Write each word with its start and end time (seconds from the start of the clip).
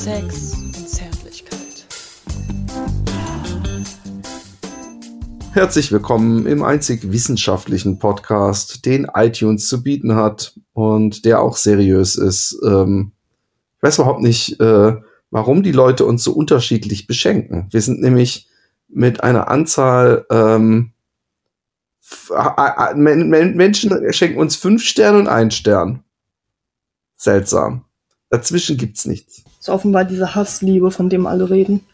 Sex 0.00 0.54
und 0.54 0.88
Zärtlichkeit. 0.88 1.84
Herzlich 5.52 5.92
willkommen 5.92 6.46
im 6.46 6.62
einzig 6.62 7.12
wissenschaftlichen 7.12 7.98
Podcast, 7.98 8.86
den 8.86 9.08
iTunes 9.12 9.68
zu 9.68 9.82
bieten 9.82 10.14
hat 10.14 10.58
und 10.72 11.26
der 11.26 11.42
auch 11.42 11.54
seriös 11.58 12.16
ist. 12.16 12.58
Ähm, 12.64 13.12
ich 13.76 13.82
weiß 13.82 13.98
überhaupt 13.98 14.22
nicht, 14.22 14.58
äh, 14.58 14.96
warum 15.30 15.62
die 15.62 15.72
Leute 15.72 16.06
uns 16.06 16.24
so 16.24 16.32
unterschiedlich 16.32 17.06
beschenken. 17.06 17.68
Wir 17.70 17.82
sind 17.82 18.00
nämlich 18.00 18.48
mit 18.88 19.22
einer 19.22 19.48
Anzahl 19.48 20.24
ähm, 20.30 20.94
Menschen 22.94 24.12
schenken 24.14 24.40
uns 24.40 24.56
fünf 24.56 24.82
Sterne 24.82 25.18
und 25.18 25.28
einen 25.28 25.50
Stern. 25.50 26.04
Seltsam. 27.16 27.84
Dazwischen 28.30 28.78
gibt's 28.78 29.04
nichts. 29.04 29.44
Das 29.60 29.68
ist 29.68 29.74
offenbar 29.74 30.06
diese 30.06 30.34
Hassliebe, 30.34 30.90
von 30.90 31.10
dem 31.10 31.26
alle 31.26 31.50
reden. 31.50 31.84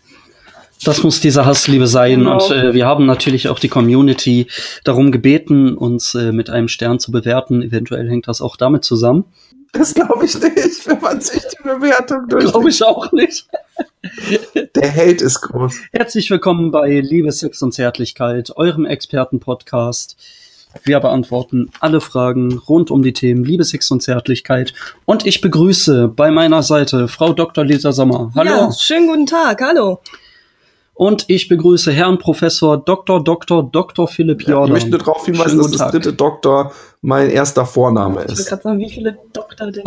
Das 0.84 1.02
muss 1.02 1.20
diese 1.20 1.47
Hassliebe 1.47 1.89
sein. 1.89 2.20
Genau. 2.20 2.34
Und 2.34 2.52
äh, 2.52 2.75
wir 2.75 2.87
haben 2.87 3.06
natürlich 3.06 3.48
auch 3.48 3.59
die 3.59 3.69
Community 3.69 4.47
darum 4.84 5.11
gebeten, 5.11 5.77
uns 5.77 6.15
äh, 6.15 6.30
mit 6.30 6.48
einem 6.48 6.69
Stern 6.69 7.01
zu 7.01 7.11
bewerten. 7.11 7.62
Eventuell 7.62 8.09
hängt 8.09 8.29
das 8.29 8.41
auch 8.41 8.56
damit 8.56 8.84
zusammen. 8.84 9.25
Das 9.73 9.95
glaube 9.95 10.27
ich 10.27 10.34
nicht, 10.41 10.87
wenn 10.87 11.01
man 11.01 11.20
sich 11.20 11.42
die 11.42 11.62
Bewertung 11.65 12.20
durch. 12.29 12.45
Glaube 12.45 12.70
ich 12.70 12.84
auch 12.84 13.11
nicht. 13.11 13.48
Der 14.77 14.95
Hate 14.95 15.25
ist 15.25 15.41
groß. 15.41 15.75
Herzlich 15.91 16.30
willkommen 16.30 16.70
bei 16.70 17.01
Liebe, 17.01 17.33
Sex 17.33 17.62
und 17.62 17.73
Zärtlichkeit, 17.73 18.53
eurem 18.55 18.84
Expertenpodcast. 18.84 20.17
Wir 20.84 21.00
beantworten 21.00 21.70
alle 21.80 22.00
Fragen 22.00 22.58
rund 22.69 22.91
um 22.91 23.02
die 23.02 23.12
Themen 23.12 23.44
Liebe, 23.44 23.64
Sex 23.64 23.91
und 23.91 24.02
Zärtlichkeit. 24.02 24.74
Und 25.05 25.27
ich 25.27 25.41
begrüße 25.41 26.08
bei 26.08 26.30
meiner 26.30 26.62
Seite 26.62 27.08
Frau 27.08 27.33
Dr. 27.33 27.64
Lisa 27.64 27.92
Sommer. 27.92 28.33
Hallo. 28.34 28.50
Ja, 28.50 28.72
schönen 28.72 29.08
guten 29.08 29.27
Tag. 29.27 29.60
Hallo. 29.62 30.00
Und 30.94 31.27
ich 31.28 31.48
begrüße 31.48 31.92
Herrn 31.92 32.18
Professor 32.18 32.78
Dr. 32.78 33.22
Dr. 33.22 33.62
Dr. 33.70 34.08
Philipp 34.08 34.48
Jordan. 34.48 34.70
Ja, 34.70 34.77
ich 34.78 34.84
möchte 34.84 35.05
darauf 35.05 35.27
hinweisen, 35.27 35.58
dass 35.58 35.72
das 35.72 35.91
dritte 35.91 36.14
Doktor 36.14 36.72
mein 37.02 37.28
erster 37.28 37.66
Vorname 37.66 38.22
ist. 38.22 38.33
Ich 38.33 38.38
will 38.38 38.44
gerade 38.46 38.62
sagen, 38.62 38.78
wie 38.78 38.90
viele 38.90 39.18
Doktor 39.34 39.70
denn 39.70 39.84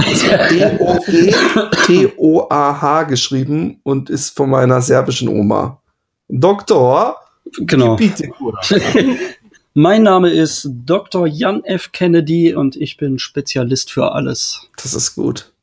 D-O-G-T-O-A-H 1.90 3.04
geschrieben 3.10 3.80
und 3.82 4.12
ist 4.12 4.38
von 4.38 4.52
meiner 4.52 4.82
serbischen 4.82 5.30
Oma. 5.30 5.82
Doktor? 6.28 7.16
Genau. 7.58 7.98
Mein 9.82 10.04
Name 10.04 10.30
ist 10.30 10.68
Dr. 10.86 11.26
Jan 11.26 11.64
F. 11.64 11.94
Kennedy 11.94 12.54
und 12.54 12.76
ich 12.76 12.98
bin 12.98 13.18
Spezialist 13.18 13.92
für 13.92 14.12
alles. 14.12 14.68
Das 14.76 14.94
ist 14.94 15.16
gut. 15.16 15.54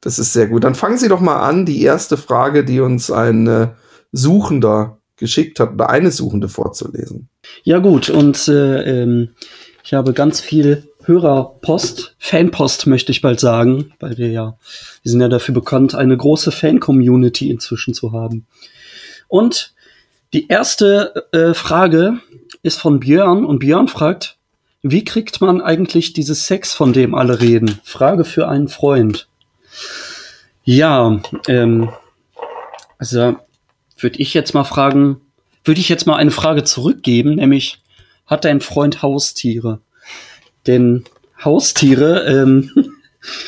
Das 0.00 0.20
ist 0.20 0.32
sehr 0.32 0.46
gut. 0.46 0.62
Dann 0.62 0.76
fangen 0.76 0.96
Sie 0.96 1.08
doch 1.08 1.18
mal 1.18 1.40
an, 1.40 1.66
die 1.66 1.82
erste 1.82 2.16
Frage, 2.16 2.64
die 2.64 2.78
uns 2.78 3.10
ein 3.10 3.48
äh, 3.48 3.68
Suchender 4.12 4.98
geschickt 5.16 5.58
hat, 5.58 5.72
oder 5.72 5.90
eine 5.90 6.12
Suchende 6.12 6.48
vorzulesen. 6.48 7.30
Ja 7.64 7.78
gut, 7.80 8.10
und 8.10 8.46
äh, 8.46 9.02
ähm, 9.02 9.30
ich 9.82 9.92
habe 9.92 10.12
ganz 10.12 10.40
viel 10.40 10.86
Hörerpost, 11.02 12.14
Fanpost 12.20 12.86
möchte 12.86 13.10
ich 13.10 13.22
bald 13.22 13.40
sagen, 13.40 13.92
weil 13.98 14.18
wir 14.18 14.28
ja, 14.28 14.56
wir 15.02 15.10
sind 15.10 15.20
ja 15.20 15.28
dafür 15.28 15.54
bekannt, 15.54 15.96
eine 15.96 16.16
große 16.16 16.52
Fan-Community 16.52 17.50
inzwischen 17.50 17.92
zu 17.92 18.12
haben. 18.12 18.46
Und 19.26 19.74
die 20.32 20.46
erste 20.46 21.26
äh, 21.32 21.54
Frage 21.54 22.20
ist 22.62 22.80
von 22.80 23.00
Björn 23.00 23.44
und 23.44 23.60
Björn 23.60 23.88
fragt, 23.88 24.38
wie 24.82 25.04
kriegt 25.04 25.40
man 25.40 25.60
eigentlich 25.60 26.12
dieses 26.12 26.46
Sex, 26.46 26.72
von 26.72 26.92
dem 26.92 27.14
alle 27.14 27.40
reden? 27.40 27.80
Frage 27.82 28.24
für 28.24 28.48
einen 28.48 28.68
Freund. 28.68 29.28
Ja, 30.64 31.20
ähm, 31.48 31.90
also 32.98 33.36
würde 33.96 34.18
ich 34.18 34.34
jetzt 34.34 34.54
mal 34.54 34.64
fragen, 34.64 35.20
würde 35.64 35.80
ich 35.80 35.88
jetzt 35.88 36.06
mal 36.06 36.16
eine 36.16 36.30
Frage 36.30 36.64
zurückgeben, 36.64 37.36
nämlich 37.36 37.80
hat 38.26 38.44
dein 38.44 38.60
Freund 38.60 39.02
Haustiere? 39.02 39.80
Denn 40.66 41.04
Haustiere 41.44 42.24
ähm, 42.26 42.70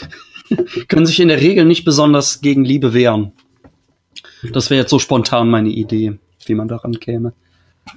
können 0.88 1.06
sich 1.06 1.20
in 1.20 1.28
der 1.28 1.40
Regel 1.40 1.64
nicht 1.64 1.84
besonders 1.84 2.40
gegen 2.40 2.64
Liebe 2.64 2.92
wehren. 2.92 3.32
Das 4.52 4.70
wäre 4.70 4.80
jetzt 4.80 4.90
so 4.90 4.98
spontan 4.98 5.48
meine 5.48 5.68
Idee, 5.68 6.18
wie 6.46 6.54
man 6.54 6.68
daran 6.68 6.98
käme. 6.98 7.34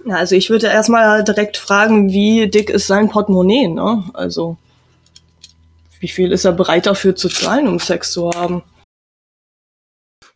Also 0.10 0.36
ich 0.36 0.50
würde 0.50 0.68
erstmal 0.68 1.24
direkt 1.24 1.58
fragen, 1.58 2.10
wie 2.10 2.50
dick 2.50 2.70
ist 2.70 2.88
sein 2.88 3.10
Portemonnaie, 3.10 3.68
ne? 3.68 4.04
Also 4.14 4.58
wie 6.00 6.08
viel 6.08 6.32
ist 6.32 6.46
er 6.46 6.52
bereit 6.52 6.86
dafür 6.86 7.16
zu 7.16 7.30
zahlen, 7.30 7.68
um 7.68 7.80
Sex 7.80 8.12
zu 8.12 8.32
haben? 8.32 8.64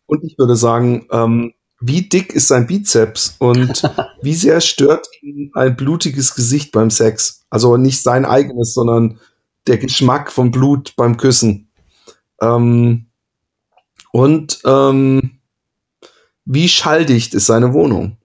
Und 0.06 0.24
ich 0.24 0.38
würde 0.38 0.56
sagen, 0.56 1.07
ähm, 1.12 1.53
wie 1.80 2.03
dick 2.03 2.34
ist 2.34 2.47
sein 2.47 2.68
Bizeps 2.68 3.36
und 3.40 3.84
wie 4.22 4.34
sehr 4.34 4.62
stört 4.62 5.07
ihn 5.22 5.52
ein 5.53 5.75
blutiges 5.75 6.34
Gesicht 6.36 6.72
beim 6.72 6.90
Sex? 6.90 7.46
Also 7.50 7.78
nicht 7.78 8.02
sein 8.02 8.25
eigenes, 8.25 8.74
sondern 8.74 9.19
der 9.68 9.78
Geschmack 9.78 10.31
vom 10.31 10.52
Blut 10.52 10.96
beim 10.96 11.18
Küssen. 11.18 11.69
Ähm, 12.41 13.07
und 14.12 14.59
ähm, 14.66 15.40
wie 16.46 16.69
schalldicht 16.69 17.34
ist 17.34 17.47
seine 17.47 17.74
Wohnung? 17.74 18.16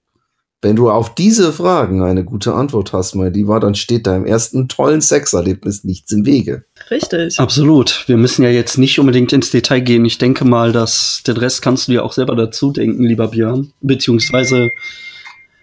Wenn 0.65 0.77
du 0.77 0.91
auf 0.91 1.13
diese 1.17 1.53
Fragen 1.53 2.05
eine 2.05 2.25
gute 2.25 2.55
Antwort 2.55 2.93
hast, 2.93 3.17
mein 3.17 3.33
Lieber, 3.33 3.59
dann 3.59 3.75
steht 3.75 4.07
deinem 4.07 4.25
ersten 4.25 4.69
tollen 4.69 5.01
Sexerlebnis 5.01 5.83
nichts 5.83 6.13
im 6.13 6.25
Wege. 6.25 6.65
Richtig. 6.89 7.41
Absolut. 7.41 8.05
Wir 8.07 8.17
müssen 8.17 8.45
ja 8.45 8.49
jetzt 8.49 8.79
nicht 8.79 9.01
unbedingt 9.01 9.33
ins 9.33 9.51
Detail 9.51 9.81
gehen. 9.81 10.05
Ich 10.05 10.19
denke 10.19 10.45
mal, 10.45 10.71
dass 10.71 11.25
den 11.27 11.37
Rest 11.37 11.63
kannst 11.63 11.89
du 11.89 11.93
dir 11.93 12.05
auch 12.05 12.13
selber 12.13 12.37
dazu 12.37 12.71
denken, 12.71 13.03
lieber 13.03 13.27
Björn. 13.27 13.73
Beziehungsweise, 13.81 14.69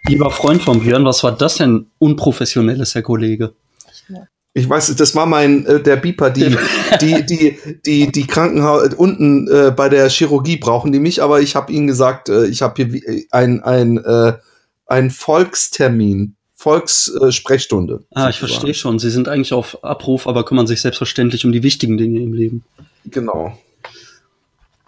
lieber 0.06 0.32
Freund 0.32 0.62
von 0.62 0.82
Björn, 0.82 1.06
was 1.06 1.24
war 1.24 1.32
das 1.32 1.56
denn 1.56 1.86
unprofessionelles, 2.00 2.94
Herr 2.94 3.02
Kollege? 3.02 3.54
Ich 4.54 4.68
weiß, 4.68 4.94
das 4.98 5.16
war 5.16 5.28
mein 5.28 5.66
äh, 5.66 5.82
der 5.82 5.96
Beeper, 5.96 6.30
die 6.30 6.58
die 7.02 7.26
die 7.26 7.58
die 7.86 8.12
die 8.12 8.28
Krankenhaus 8.28 8.94
unten 8.96 9.48
äh, 9.48 9.72
bei 9.72 9.88
der 9.88 10.10
Chirurgie 10.10 10.58
brauchen 10.58 10.92
die 10.92 11.00
mich, 11.00 11.24
aber 11.24 11.40
ich 11.40 11.56
habe 11.56 11.72
ihnen 11.72 11.88
gesagt, 11.88 12.28
äh, 12.28 12.48
ich 12.48 12.62
habe 12.62 12.84
hier 12.84 13.26
ein 13.32 13.64
ein 13.64 13.98
äh, 14.04 14.34
ein 14.90 15.12
Volkstermin, 15.12 16.36
Volkssprechstunde. 16.56 18.02
Äh, 18.12 18.20
ah, 18.20 18.30
ich 18.30 18.40
verstehe 18.40 18.74
schon. 18.74 19.00
Sie 19.00 19.10
sind 19.10 19.30
eigentlich 19.30 19.54
auf 19.54 19.84
Abruf, 19.84 20.28
aber 20.28 20.44
kümmern 20.44 20.68
sich 20.68 20.82
selbstverständlich 20.82 21.46
um 21.46 21.52
die 21.52 21.64
wichtigen 21.64 21.98
Dinge 21.98 22.20
im 22.20 22.34
Leben. 22.34 22.64
Genau. 23.06 23.58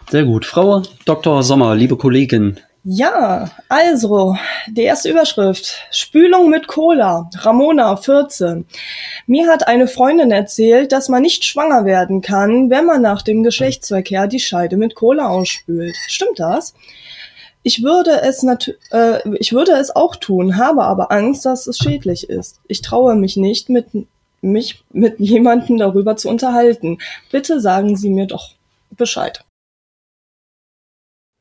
Sehr 0.09 0.25
gut. 0.25 0.45
Frau 0.45 0.84
Dr. 1.06 1.44
Sommer, 1.44 1.75
liebe 1.75 1.95
Kollegin. 1.95 2.59
Ja, 2.84 3.51
also, 3.69 4.35
die 4.67 4.81
erste 4.81 5.12
Überschrift. 5.12 5.75
Spülung 5.91 6.50
mit 6.50 6.68
Cola. 6.68 7.29
Ramona, 7.38 7.95
14. 7.95 8.66
Mir 9.28 9.47
hat 9.47 9.68
eine 9.68 9.88
Freundin 9.88 10.31
erzählt, 10.31 10.91
dass 10.91 11.07
man 11.07 11.22
nicht 11.22 11.45
schwanger 11.45 11.85
werden 11.85 12.22
kann, 12.22 12.72
wenn 12.72 12.85
man 12.85 13.03
nach 13.03 13.22
dem 13.22 13.44
Geschlechtsverkehr 13.44 14.25
die 14.28 14.39
Scheide 14.39 14.78
mit 14.78 14.95
Cola 14.95 15.28
ausspült. 15.29 15.95
Stimmt 16.07 16.39
das? 16.39 16.73
Ich 17.64 17.84
würde 17.84 18.22
es 18.22 18.44
äh, 18.92 19.38
ich 19.38 19.54
würde 19.54 19.74
es 19.74 19.96
auch 19.96 20.16
tun, 20.16 20.58
habe 20.58 20.84
aber 20.84 21.12
Angst, 21.12 21.46
dass 21.46 21.68
es 21.68 21.78
schädlich 21.78 22.30
ist. 22.30 22.60
Ich 22.68 22.82
traue 22.82 23.16
mich 23.16 23.38
nicht, 23.38 23.70
mit 23.70 23.88
mich 24.42 24.84
mit 24.92 25.20
jemandem 25.20 25.78
darüber 25.78 26.16
zu 26.18 26.30
unterhalten. 26.30 26.98
Bitte 27.32 27.60
sagen 27.60 27.96
Sie 27.96 28.10
mir 28.10 28.28
doch 28.28 28.56
Bescheid. 28.92 29.46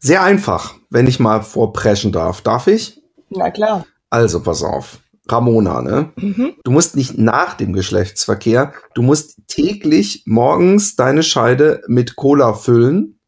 Sehr 0.02 0.22
einfach, 0.22 0.74
wenn 0.88 1.06
ich 1.06 1.20
mal 1.20 1.42
vorpreschen 1.42 2.12
darf. 2.12 2.40
Darf 2.40 2.66
ich? 2.66 3.02
Na 3.28 3.50
klar. 3.50 3.86
Also 4.08 4.42
pass 4.42 4.62
auf. 4.62 5.00
Ramona, 5.28 5.82
ne? 5.82 6.12
Mhm. 6.16 6.54
Du 6.64 6.70
musst 6.70 6.96
nicht 6.96 7.16
nach 7.16 7.54
dem 7.54 7.72
Geschlechtsverkehr, 7.72 8.72
du 8.94 9.02
musst 9.02 9.38
täglich 9.46 10.24
morgens 10.26 10.96
deine 10.96 11.22
Scheide 11.22 11.82
mit 11.86 12.16
Cola 12.16 12.54
füllen 12.54 13.19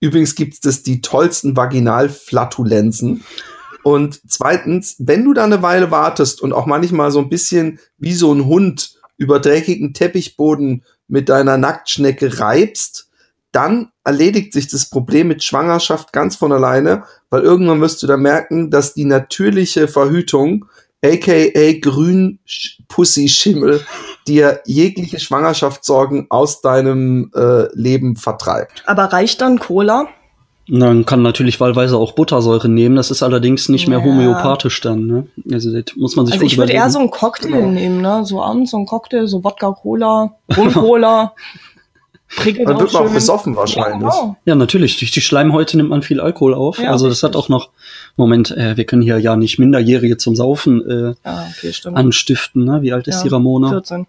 Übrigens 0.00 0.34
gibt 0.34 0.64
es 0.64 0.82
die 0.82 1.00
tollsten 1.00 1.56
Vaginalflatulenzen. 1.56 3.24
Und 3.82 4.20
zweitens, 4.28 4.96
wenn 4.98 5.24
du 5.24 5.32
da 5.32 5.44
eine 5.44 5.62
Weile 5.62 5.90
wartest 5.90 6.42
und 6.42 6.52
auch 6.52 6.66
manchmal 6.66 7.10
so 7.10 7.20
ein 7.20 7.28
bisschen 7.28 7.78
wie 7.96 8.14
so 8.14 8.32
ein 8.32 8.46
Hund 8.46 8.98
über 9.16 9.40
dreckigen 9.40 9.94
Teppichboden 9.94 10.84
mit 11.08 11.28
deiner 11.28 11.56
Nacktschnecke 11.56 12.38
reibst, 12.38 13.08
dann 13.50 13.90
erledigt 14.04 14.52
sich 14.52 14.68
das 14.68 14.90
Problem 14.90 15.28
mit 15.28 15.42
Schwangerschaft 15.42 16.12
ganz 16.12 16.36
von 16.36 16.52
alleine, 16.52 17.04
weil 17.30 17.42
irgendwann 17.42 17.80
wirst 17.80 18.02
du 18.02 18.06
da 18.06 18.16
merken, 18.16 18.70
dass 18.70 18.94
die 18.94 19.06
natürliche 19.06 19.88
Verhütung 19.88 20.66
aka 21.02 21.72
Grün 21.80 22.40
Pussy 22.88 23.28
Schimmel, 23.28 23.84
dir 24.28 24.60
jegliche 24.66 25.18
Schwangerschaftssorgen 25.18 26.26
aus 26.30 26.60
deinem 26.60 27.30
äh, 27.34 27.66
Leben 27.74 28.16
vertreibt. 28.16 28.82
Aber 28.86 29.04
reicht 29.04 29.40
dann 29.40 29.58
Cola? 29.58 30.06
Man 30.70 31.06
kann 31.06 31.22
natürlich 31.22 31.60
wahlweise 31.60 31.96
auch 31.96 32.12
Buttersäure 32.12 32.68
nehmen, 32.68 32.96
das 32.96 33.10
ist 33.10 33.22
allerdings 33.22 33.70
nicht 33.70 33.88
mehr 33.88 34.00
ja. 34.00 34.04
homöopathisch 34.04 34.82
dann. 34.82 35.06
Ne? 35.06 35.26
Also 35.50 35.72
das 35.72 35.96
muss 35.96 36.14
man 36.14 36.26
sich 36.26 36.34
Also 36.34 36.44
ich 36.44 36.58
würde 36.58 36.74
eher 36.74 36.90
so 36.90 36.98
einen 36.98 37.10
Cocktail 37.10 37.52
genau. 37.52 37.70
nehmen, 37.70 38.02
ne? 38.02 38.22
So 38.26 38.42
abends 38.42 38.72
so 38.72 38.76
einen 38.76 38.84
Cocktail, 38.84 39.26
so 39.26 39.42
Wodka 39.42 39.72
Cola, 39.72 40.34
Rum 40.56 40.72
Cola. 40.72 41.32
Prickelt 42.36 42.68
Dann 42.68 42.78
wird 42.78 42.92
man 42.92 43.08
auch 43.08 43.12
besoffen 43.12 43.56
wahrscheinlich. 43.56 44.02
Ja, 44.02 44.10
genau. 44.10 44.36
Ja, 44.44 44.54
natürlich. 44.54 44.98
Durch 44.98 45.10
die 45.10 45.22
Schleimhäute 45.22 45.78
nimmt 45.78 45.88
man 45.88 46.02
viel 46.02 46.20
Alkohol 46.20 46.52
auf. 46.52 46.78
Ja, 46.78 46.90
also 46.90 47.08
das 47.08 47.22
hat 47.22 47.30
richtig. 47.30 47.44
auch 47.44 47.48
noch, 47.48 47.70
Moment, 48.16 48.50
äh, 48.50 48.76
wir 48.76 48.84
können 48.84 49.00
hier 49.00 49.18
ja 49.18 49.34
nicht 49.34 49.58
Minderjährige 49.58 50.18
zum 50.18 50.36
Saufen 50.36 50.86
äh, 50.86 51.14
ja, 51.24 51.46
okay, 51.50 51.72
anstiften. 51.94 52.64
Ne? 52.64 52.82
Wie 52.82 52.92
alt 52.92 53.08
ist 53.08 53.16
Ja, 53.16 53.22
die 53.22 53.28
Ramona? 53.30 53.70
14. 53.70 54.06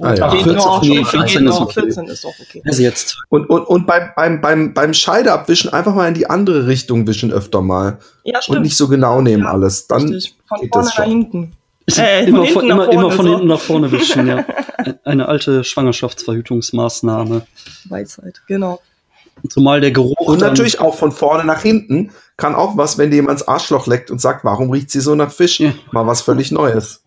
Ah, 0.00 0.14
ja. 0.14 0.30
Geht 0.30 0.42
14, 0.44 0.54
noch, 0.56 0.82
nee, 0.82 0.96
geht 0.96 1.06
14 1.08 1.46
ist 1.46 1.60
okay. 1.60 1.80
14 1.80 2.04
ist 2.06 2.24
auch 2.24 2.34
okay. 2.40 2.62
Also 2.64 2.82
jetzt. 2.82 3.18
Und, 3.28 3.48
und, 3.50 3.64
und 3.64 3.86
beim, 3.86 4.10
beim, 4.16 4.40
beim, 4.40 4.72
beim 4.72 4.94
Scheideabwischen 4.94 5.72
einfach 5.72 5.94
mal 5.94 6.08
in 6.08 6.14
die 6.14 6.28
andere 6.30 6.66
Richtung 6.66 7.06
wischen 7.06 7.32
öfter 7.32 7.60
mal. 7.60 7.98
Ja, 8.24 8.36
Und 8.38 8.42
stimmt. 8.44 8.62
nicht 8.62 8.76
so 8.76 8.88
genau 8.88 9.20
nehmen 9.20 9.44
Ja, 9.44 9.50
alles. 9.50 9.86
Dann 9.88 10.08
Richtig. 10.08 10.34
Von 10.48 10.60
geht 10.60 10.72
vorne 10.72 10.86
das 10.86 10.98
nach 10.98 11.04
schon. 11.04 11.12
hinten. 11.12 11.52
Äh, 11.98 12.24
immer, 12.26 12.44
hinten 12.44 12.52
von, 12.60 12.66
nach 12.68 12.74
immer, 12.76 12.84
vorne, 12.84 12.94
immer 12.98 13.10
von 13.10 13.26
so. 13.26 13.32
hinten 13.32 13.46
nach 13.48 13.60
vorne 13.60 13.92
wischen, 13.92 14.26
ja. 14.26 14.44
Eine 15.04 15.28
alte 15.28 15.64
Schwangerschaftsverhütungsmaßnahme. 15.64 17.46
Weisheit, 17.88 18.42
genau. 18.48 18.80
Zumal 19.50 19.80
der 19.80 19.90
Geruch. 19.90 20.18
Und 20.18 20.40
natürlich 20.40 20.80
auch 20.80 20.94
von 20.94 21.12
vorne 21.12 21.44
nach 21.44 21.60
hinten 21.60 22.10
kann 22.36 22.54
auch 22.54 22.76
was, 22.76 22.96
wenn 22.98 23.10
dir 23.10 23.16
jemand 23.16 23.40
ins 23.40 23.48
Arschloch 23.48 23.86
leckt 23.86 24.10
und 24.10 24.20
sagt, 24.20 24.44
warum 24.44 24.70
riecht 24.70 24.90
sie 24.90 25.00
so 25.00 25.14
nach 25.14 25.30
Fisch? 25.30 25.60
Ja. 25.60 25.74
Mal 25.92 26.06
was 26.06 26.22
völlig 26.22 26.50
Neues. 26.50 27.02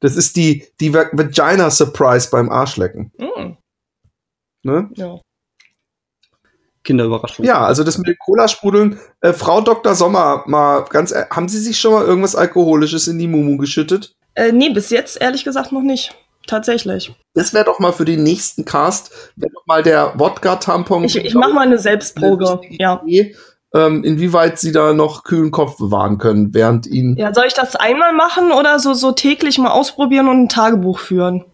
Das 0.00 0.16
ist 0.16 0.36
die, 0.36 0.66
die 0.80 0.92
Va- 0.94 1.10
Vagina 1.12 1.70
Surprise 1.70 2.28
beim 2.30 2.50
Arschlecken. 2.50 3.12
Mm, 3.18 3.56
Ne? 4.62 4.90
ja. 4.94 5.18
Kinderüberraschung. 6.82 7.44
Ja, 7.44 7.60
also 7.64 7.84
das 7.84 7.98
mit 7.98 8.06
den 8.08 8.16
Cola-Sprudeln. 8.18 8.98
Äh, 9.20 9.32
Frau 9.34 9.60
Dr. 9.60 9.94
Sommer, 9.94 10.44
mal 10.46 10.84
ganz, 10.88 11.14
haben 11.14 11.48
Sie 11.48 11.58
sich 11.58 11.78
schon 11.78 11.92
mal 11.92 12.04
irgendwas 12.04 12.34
Alkoholisches 12.34 13.06
in 13.06 13.18
die 13.18 13.28
Mumu 13.28 13.58
geschüttet? 13.58 14.14
Äh, 14.34 14.52
nee, 14.52 14.70
bis 14.70 14.88
jetzt 14.90 15.20
ehrlich 15.20 15.44
gesagt 15.44 15.72
noch 15.72 15.82
nicht. 15.82 16.14
Tatsächlich. 16.46 17.14
Das 17.34 17.52
wäre 17.52 17.66
doch 17.66 17.78
mal 17.80 17.92
für 17.92 18.06
den 18.06 18.22
nächsten 18.22 18.64
Cast, 18.64 19.12
wäre 19.36 19.52
doch 19.52 19.66
mal 19.66 19.82
der 19.82 20.18
Wodka-Tampon. 20.18 21.04
Ich, 21.04 21.16
ich 21.16 21.34
mache 21.34 21.52
mal 21.52 21.66
eine 21.66 21.78
Selbstprobe. 21.78 22.60
Ja. 22.70 23.02
Ähm, 23.72 24.02
inwieweit 24.02 24.58
Sie 24.58 24.72
da 24.72 24.92
noch 24.92 25.22
kühlen 25.22 25.50
Kopf 25.52 25.76
bewahren 25.78 26.18
können, 26.18 26.52
während 26.54 26.86
Ihnen 26.88 27.16
ja. 27.16 27.32
Soll 27.32 27.44
ich 27.46 27.54
das 27.54 27.76
einmal 27.76 28.12
machen 28.12 28.50
oder 28.50 28.80
so, 28.80 28.94
so 28.94 29.12
täglich 29.12 29.58
mal 29.58 29.70
ausprobieren 29.70 30.28
und 30.28 30.42
ein 30.42 30.48
Tagebuch 30.48 30.98
führen? 30.98 31.44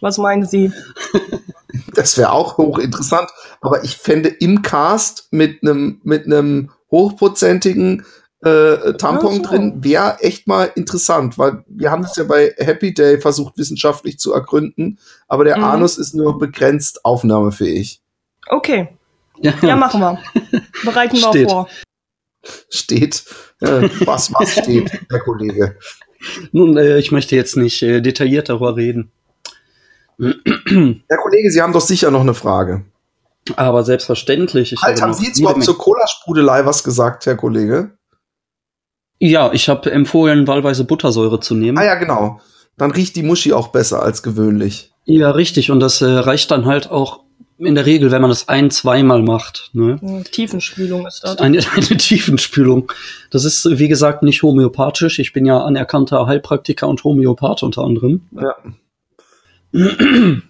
Was 0.00 0.18
meinen 0.18 0.46
Sie? 0.46 0.72
Das 1.94 2.18
wäre 2.18 2.32
auch 2.32 2.58
hochinteressant. 2.58 3.30
Aber 3.60 3.82
ich 3.84 3.96
fände 3.96 4.28
im 4.28 4.62
Cast 4.62 5.28
mit 5.30 5.62
einem 5.62 6.00
mit 6.04 6.26
einem 6.26 6.70
hochprozentigen 6.90 8.04
äh, 8.42 8.94
Tampon 8.94 9.36
so. 9.36 9.42
drin 9.42 9.84
wäre 9.84 10.18
echt 10.20 10.46
mal 10.46 10.70
interessant, 10.74 11.38
weil 11.38 11.64
wir 11.68 11.90
haben 11.90 12.02
das 12.02 12.16
ja 12.16 12.24
bei 12.24 12.54
Happy 12.58 12.92
Day 12.92 13.20
versucht 13.20 13.56
wissenschaftlich 13.56 14.18
zu 14.18 14.32
ergründen, 14.32 14.98
aber 15.28 15.44
der 15.44 15.58
Mhm. 15.58 15.64
Anus 15.64 15.96
ist 15.98 16.14
nur 16.14 16.38
begrenzt 16.38 17.04
aufnahmefähig. 17.04 18.02
Okay. 18.48 18.88
Ja, 19.42 19.52
Ja, 19.62 19.76
machen 19.76 20.00
wir. 20.00 20.18
Bereiten 20.84 21.16
wir 21.16 21.28
Steht. 21.28 21.50
vor. 21.50 21.68
Steht, 22.70 23.24
äh, 23.60 23.88
was 24.04 24.32
was 24.34 24.52
steht, 24.62 24.90
Herr 25.10 25.20
Kollege. 25.20 25.76
Nun, 26.52 26.76
äh, 26.76 26.98
ich 26.98 27.12
möchte 27.12 27.36
jetzt 27.36 27.56
nicht 27.56 27.82
äh, 27.82 28.00
detailliert 28.00 28.48
darüber 28.48 28.76
reden. 28.76 29.12
Herr 30.18 31.18
Kollege, 31.18 31.50
Sie 31.50 31.62
haben 31.62 31.72
doch 31.72 31.80
sicher 31.80 32.10
noch 32.10 32.20
eine 32.20 32.34
Frage. 32.34 32.84
Aber 33.56 33.82
selbstverständlich. 33.82 34.72
Ich 34.72 34.82
Halt, 34.82 35.00
habe 35.00 35.12
haben 35.12 35.18
Sie 35.18 35.26
jetzt 35.26 35.40
überhaupt 35.40 35.64
zur 35.64 35.76
Cola-Sprudelei 35.78 36.64
was 36.64 36.84
gesagt, 36.84 37.26
Herr 37.26 37.36
Kollege? 37.36 37.96
Ja, 39.18 39.52
ich 39.52 39.68
habe 39.68 39.90
empfohlen, 39.90 40.46
wahlweise 40.46 40.84
Buttersäure 40.84 41.40
zu 41.40 41.54
nehmen. 41.54 41.78
Ah 41.78 41.84
ja, 41.84 41.94
genau. 41.96 42.40
Dann 42.76 42.90
riecht 42.92 43.16
die 43.16 43.22
Muschi 43.22 43.52
auch 43.52 43.68
besser 43.68 44.02
als 44.02 44.22
gewöhnlich. 44.22 44.92
Ja, 45.04 45.30
richtig. 45.32 45.70
Und 45.70 45.80
das 45.80 46.00
äh, 46.02 46.06
reicht 46.06 46.50
dann 46.50 46.66
halt 46.66 46.90
auch 46.90 47.21
in 47.64 47.74
der 47.74 47.86
Regel, 47.86 48.10
wenn 48.10 48.20
man 48.20 48.30
das 48.30 48.48
ein-, 48.48 48.70
zweimal 48.70 49.22
macht. 49.22 49.70
Ne? 49.72 49.98
Hm, 50.00 50.24
Tiefenspülung 50.24 51.06
ist 51.06 51.22
das. 51.22 51.38
Eine, 51.38 51.60
eine 51.74 51.96
Tiefenspülung. 51.96 52.92
Das 53.30 53.44
ist, 53.44 53.66
wie 53.78 53.88
gesagt, 53.88 54.22
nicht 54.22 54.42
homöopathisch. 54.42 55.18
Ich 55.18 55.32
bin 55.32 55.46
ja 55.46 55.62
anerkannter 55.62 56.26
Heilpraktiker 56.26 56.88
und 56.88 57.02
Homöopath 57.04 57.62
unter 57.62 57.82
anderem. 57.82 58.22
Ja. 58.32 58.54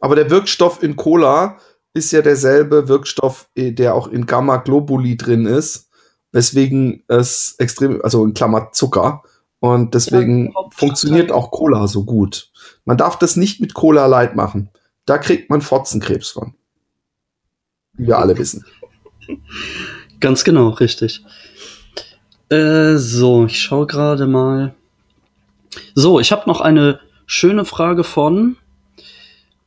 Aber 0.00 0.16
der 0.16 0.30
Wirkstoff 0.30 0.82
in 0.82 0.96
Cola 0.96 1.58
ist 1.92 2.12
ja 2.12 2.22
derselbe 2.22 2.88
Wirkstoff, 2.88 3.48
eh, 3.54 3.72
der 3.72 3.94
auch 3.94 4.08
in 4.08 4.26
Gamma 4.26 4.56
Globuli 4.58 5.16
drin 5.16 5.46
ist, 5.46 5.90
weswegen 6.32 7.02
es 7.08 7.56
extrem, 7.58 8.00
also 8.02 8.24
in 8.24 8.34
Klammer 8.34 8.70
Zucker. 8.72 9.22
Und 9.58 9.94
deswegen 9.94 10.46
Ja, 10.46 10.52
funktioniert 10.74 11.30
auch 11.32 11.50
Cola 11.50 11.86
so 11.86 12.04
gut. 12.04 12.50
Man 12.86 12.96
darf 12.96 13.18
das 13.18 13.36
nicht 13.36 13.60
mit 13.60 13.74
Cola 13.74 14.06
Light 14.06 14.34
machen. 14.34 14.70
Da 15.10 15.18
kriegt 15.18 15.50
man 15.50 15.60
Fotzenkrebs 15.60 16.30
von. 16.30 16.54
Wie 17.94 18.06
wir 18.06 18.18
alle 18.18 18.38
wissen. 18.38 18.64
Ganz 20.20 20.44
genau, 20.44 20.68
richtig. 20.68 21.24
Äh, 22.48 22.94
so, 22.94 23.46
ich 23.46 23.60
schaue 23.60 23.88
gerade 23.88 24.28
mal. 24.28 24.72
So, 25.96 26.20
ich 26.20 26.30
habe 26.30 26.44
noch 26.46 26.60
eine 26.60 27.00
schöne 27.26 27.64
Frage 27.64 28.04
von. 28.04 28.56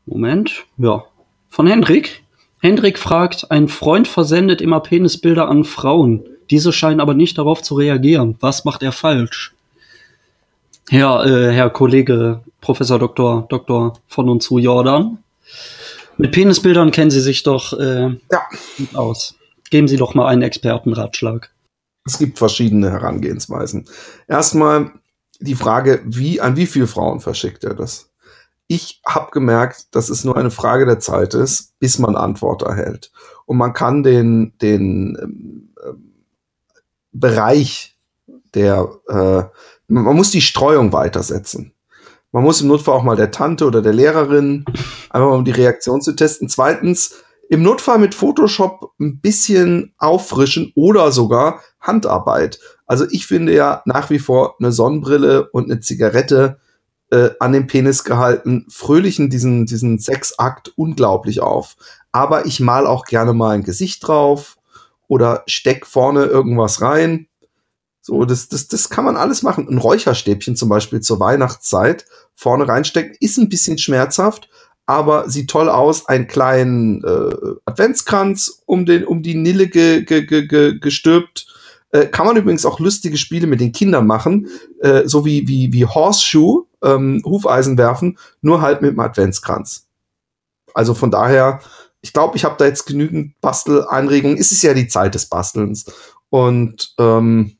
Moment, 0.06 0.64
ja. 0.78 1.04
Von 1.50 1.68
Hendrik. 1.68 2.24
Hendrik 2.62 2.98
fragt, 2.98 3.52
ein 3.52 3.68
Freund 3.68 4.08
versendet 4.08 4.62
immer 4.62 4.80
Penisbilder 4.80 5.50
an 5.50 5.66
Frauen. 5.66 6.24
Diese 6.52 6.72
scheinen 6.72 7.02
aber 7.02 7.16
nicht 7.16 7.38
darauf 7.38 7.62
zu 7.62 7.76
reagieren. 7.76 8.38
Was 8.40 8.64
macht 8.64 8.82
er 8.82 8.94
falsch? 8.94 9.54
Ja, 10.90 11.22
äh, 11.26 11.52
Herr 11.52 11.70
Kollege 11.70 12.44
Professor 12.62 12.98
Dr. 12.98 13.46
Dr. 13.50 13.92
von 14.08 14.30
und 14.30 14.42
zu 14.42 14.58
Jordan. 14.58 15.23
Mit 16.18 16.32
Penisbildern 16.32 16.92
kennen 16.92 17.12
Sie 17.12 17.22
sich 17.22 17.44
doch 17.44 17.74
äh, 17.80 18.18
Ja. 18.32 18.42
gut 18.78 18.96
aus. 18.96 19.36
Geben 19.70 19.88
Sie 19.88 19.98
doch 19.98 20.14
mal 20.14 20.28
einen 20.28 20.42
Expertenratschlag. 20.44 21.50
Es 22.06 22.18
gibt 22.18 22.38
verschiedene 22.38 22.92
Herangehensweisen. 22.92 23.86
Erstmal 24.28 24.92
die 25.40 25.56
Frage, 25.56 26.02
wie, 26.06 26.42
an 26.42 26.56
wie 26.58 26.68
viele 26.68 26.88
Frauen 26.88 27.20
verschickt 27.20 27.64
er 27.64 27.74
das? 27.74 28.10
Ich 28.68 29.02
habe 29.06 29.32
gemerkt, 29.32 29.96
dass 29.96 30.10
es 30.10 30.24
nur 30.24 30.38
eine 30.38 30.52
Frage 30.52 30.86
der 30.86 31.00
Zeit 31.00 31.34
ist, 31.34 31.78
bis 31.80 32.00
man 32.00 32.16
Antwort 32.16 32.62
erhält. 32.62 33.12
Und 33.46 33.58
man 33.58 33.74
kann 33.74 34.04
den, 34.04 34.54
den 34.62 35.18
ähm, 35.22 36.14
Bereich 37.12 37.98
der, 38.54 38.90
äh, 39.08 39.44
man 39.88 40.16
muss 40.16 40.32
die 40.32 40.42
Streuung 40.42 40.94
weitersetzen. 40.94 41.73
Man 42.34 42.44
muss 42.44 42.62
im 42.62 42.68
Notfall 42.68 42.96
auch 42.96 43.04
mal 43.04 43.16
der 43.16 43.32
Tante 43.32 43.66
oder 43.66 43.84
der 43.84 43.94
Lehrerin, 43.94 44.66
einfach 45.10 45.30
mal 45.30 45.36
um 45.36 45.46
die 45.46 45.52
Reaktion 45.52 46.02
zu 46.02 46.14
testen. 46.14 46.50
Zweitens, 46.50 47.24
im 47.48 47.62
Notfall 47.62 48.00
mit 48.00 48.16
Photoshop 48.16 48.92
ein 49.00 49.20
bisschen 49.20 49.94
auffrischen 50.00 50.72
oder 50.76 51.12
sogar 51.12 51.62
Handarbeit. 51.80 52.60
Also 52.88 53.06
ich 53.12 53.28
finde 53.28 53.54
ja 53.54 53.84
nach 53.86 54.10
wie 54.10 54.18
vor 54.18 54.56
eine 54.60 54.72
Sonnenbrille 54.72 55.50
und 55.52 55.66
eine 55.70 55.80
Zigarette 55.80 56.60
äh, 57.12 57.30
an 57.40 57.54
den 57.54 57.68
Penis 57.68 58.04
gehalten, 58.04 58.66
fröhlichen 58.68 59.30
diesen, 59.30 59.68
diesen 59.68 60.00
Sexakt 60.00 60.74
unglaublich 60.76 61.40
auf. 61.40 61.76
Aber 62.12 62.48
ich 62.48 62.60
mal 62.60 62.88
auch 62.88 63.06
gerne 63.06 63.34
mal 63.34 63.52
ein 63.52 63.64
Gesicht 63.64 64.08
drauf 64.08 64.58
oder 65.08 65.44
steck 65.46 65.86
vorne 65.86 66.26
irgendwas 66.26 66.82
rein. 66.82 67.28
So, 68.02 68.26
das, 68.26 68.50
das, 68.50 68.68
das 68.68 68.90
kann 68.90 69.06
man 69.06 69.16
alles 69.16 69.44
machen. 69.44 69.70
Ein 69.70 69.78
Räucherstäbchen 69.78 70.56
zum 70.56 70.70
Beispiel 70.70 71.02
zur 71.02 71.20
Weihnachtszeit 71.20 72.06
vorne 72.36 72.68
reinstecken, 72.68 73.16
ist 73.20 73.38
ein 73.38 73.50
bisschen 73.50 73.78
schmerzhaft, 73.78 74.50
aber 74.86 75.30
sieht 75.30 75.50
toll 75.50 75.70
aus. 75.70 76.08
Einen 76.08 76.28
kleinen 76.28 77.04
äh, 77.04 77.36
Adventskranz 77.66 78.64
um, 78.66 78.86
den, 78.86 79.06
um 79.06 79.22
die 79.24 79.36
Nille 79.36 79.68
ge, 79.68 80.04
ge, 80.04 80.26
ge, 80.26 80.48
ge, 80.48 80.80
gestülpt. 80.80 81.48
Äh, 81.92 82.08
kann 82.08 82.26
man 82.26 82.36
übrigens 82.36 82.66
auch 82.66 82.80
lustige 82.80 83.18
Spiele 83.18 83.48
mit 83.48 83.62
den 83.62 83.72
Kindern 83.72 84.08
machen, 84.08 84.48
äh, 84.82 85.04
so 85.06 85.26
wie, 85.26 85.48
wie, 85.48 85.72
wie 85.72 85.86
Horseshoe, 85.86 86.66
ähm, 86.84 87.22
Hufeisen 87.24 87.78
werfen, 87.78 88.18
nur 88.42 88.62
halt 88.62 88.82
mit 88.82 88.92
dem 88.92 89.00
Adventskranz. 89.00 89.88
Also 90.74 90.94
von 90.96 91.12
daher, 91.12 91.60
ich 92.02 92.12
glaube, 92.12 92.36
ich 92.36 92.46
habe 92.46 92.56
da 92.58 92.66
jetzt 92.66 92.86
genügend 92.86 93.40
Basteleinregungen. 93.42 94.38
Es 94.38 94.52
ist 94.52 94.64
ja 94.64 94.74
die 94.74 94.88
Zeit 94.88 95.16
des 95.16 95.28
Bastelns. 95.28 95.86
Und 96.30 96.96
ähm, 96.98 97.58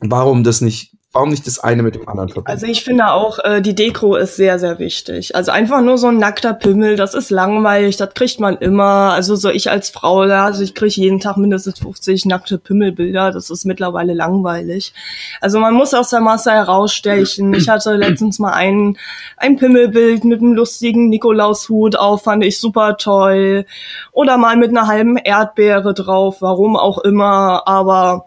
warum 0.00 0.44
das 0.44 0.60
nicht, 0.60 0.96
warum 1.12 1.28
nicht 1.28 1.46
das 1.46 1.58
eine 1.58 1.82
mit 1.82 1.94
dem 1.94 2.08
anderen 2.08 2.30
verbinden? 2.30 2.50
Also 2.50 2.66
ich 2.66 2.82
finde 2.82 3.12
auch, 3.12 3.38
äh, 3.40 3.60
die 3.60 3.74
Deko 3.74 4.16
ist 4.16 4.36
sehr, 4.36 4.58
sehr 4.58 4.78
wichtig. 4.78 5.36
Also 5.36 5.52
einfach 5.52 5.82
nur 5.82 5.98
so 5.98 6.08
ein 6.08 6.16
nackter 6.16 6.54
Pimmel, 6.54 6.96
das 6.96 7.14
ist 7.14 7.30
langweilig, 7.30 7.98
das 7.98 8.14
kriegt 8.14 8.40
man 8.40 8.56
immer. 8.56 9.12
Also 9.12 9.36
so 9.36 9.50
ich 9.50 9.70
als 9.70 9.90
Frau, 9.90 10.20
also 10.20 10.62
ich 10.62 10.74
kriege 10.74 10.94
jeden 10.94 11.20
Tag 11.20 11.36
mindestens 11.36 11.80
50 11.80 12.24
nackte 12.24 12.58
Pimmelbilder, 12.58 13.30
das 13.30 13.50
ist 13.50 13.64
mittlerweile 13.66 14.14
langweilig. 14.14 14.94
Also 15.40 15.60
man 15.60 15.74
muss 15.74 15.92
aus 15.92 16.10
der 16.10 16.20
Masse 16.20 16.50
herausstechen. 16.50 17.52
Ich 17.52 17.68
hatte 17.68 17.94
letztens 17.94 18.38
mal 18.38 18.52
ein, 18.52 18.96
ein 19.36 19.56
Pimmelbild 19.56 20.24
mit 20.24 20.40
einem 20.40 20.54
lustigen 20.54 21.10
Nikolaushut 21.10 21.96
auf, 21.96 22.22
fand 22.22 22.42
ich 22.42 22.58
super 22.58 22.96
toll. 22.96 23.66
Oder 24.12 24.38
mal 24.38 24.56
mit 24.56 24.70
einer 24.70 24.86
halben 24.86 25.18
Erdbeere 25.18 25.92
drauf, 25.92 26.38
warum 26.40 26.76
auch 26.76 26.98
immer, 26.98 27.68
aber 27.68 28.26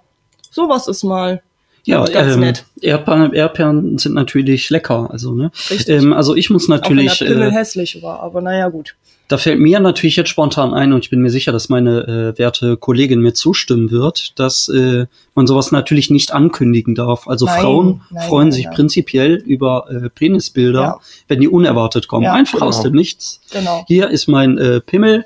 sowas 0.52 0.88
ist 0.88 1.04
mal. 1.04 1.42
Ja, 1.86 2.04
Ganz 2.04 2.34
ähm, 2.34 2.40
nett. 2.42 2.66
Erdbeeren, 2.82 3.32
Erdbeeren 3.34 3.98
sind 3.98 4.16
natürlich 4.16 4.70
lecker. 4.72 5.10
Also, 5.12 5.34
ne? 5.36 5.52
Richtig. 5.70 5.88
Ähm, 5.90 6.14
also 6.14 6.36
ich 6.36 6.50
muss 6.50 6.66
Auch 6.66 6.70
wenn 6.70 6.98
der 6.98 7.06
natürlich. 7.06 7.20
Pimmel 7.20 7.50
Äh, 7.50 7.52
hässlich 7.52 8.02
war, 8.02 8.20
aber 8.22 8.42
naja, 8.42 8.70
gut. 8.70 8.96
Da 9.28 9.38
fällt 9.40 9.60
mir 9.60 9.80
natürlich 9.80 10.16
jetzt 10.18 10.30
spontan 10.30 10.74
ein, 10.76 10.94
und 10.94 11.04
ich 11.04 11.10
bin 11.10 11.20
mir 11.20 11.32
sicher, 11.32 11.52
dass 11.52 11.68
meine 11.70 12.34
äh, 12.36 12.38
werte 12.40 12.78
Kollegin 12.78 13.22
mir 13.22 13.34
zustimmen 13.34 13.90
wird, 13.90 14.40
dass 14.40 14.68
äh, 14.70 15.08
man 15.34 15.48
sowas 15.48 15.72
natürlich 15.72 16.12
nicht 16.12 16.32
ankündigen 16.32 16.94
darf. 16.94 17.28
Also 17.28 17.46
Nein, 17.48 17.62
Frauen 17.62 18.02
nein, 18.12 18.28
freuen 18.28 18.48
nein, 18.50 18.52
sich 18.52 18.66
nein. 18.66 18.76
prinzipiell 18.76 19.34
über 19.36 19.88
äh, 19.90 20.10
Penisbilder, 20.10 20.80
Ja. 20.82 21.00
wenn 21.28 21.40
die 21.40 21.48
unerwartet 21.48 22.08
kommen. 22.08 22.24
Ja, 22.26 22.34
Einfach 22.34 22.60
genau. 22.60 22.68
aus 22.68 22.82
dem 22.82 22.94
Nichts. 22.94 23.42
Genau. 23.52 23.84
Hier 23.88 24.10
ist 24.12 24.28
mein 24.28 24.60
äh, 24.60 24.80
Pimmel. 24.82 25.26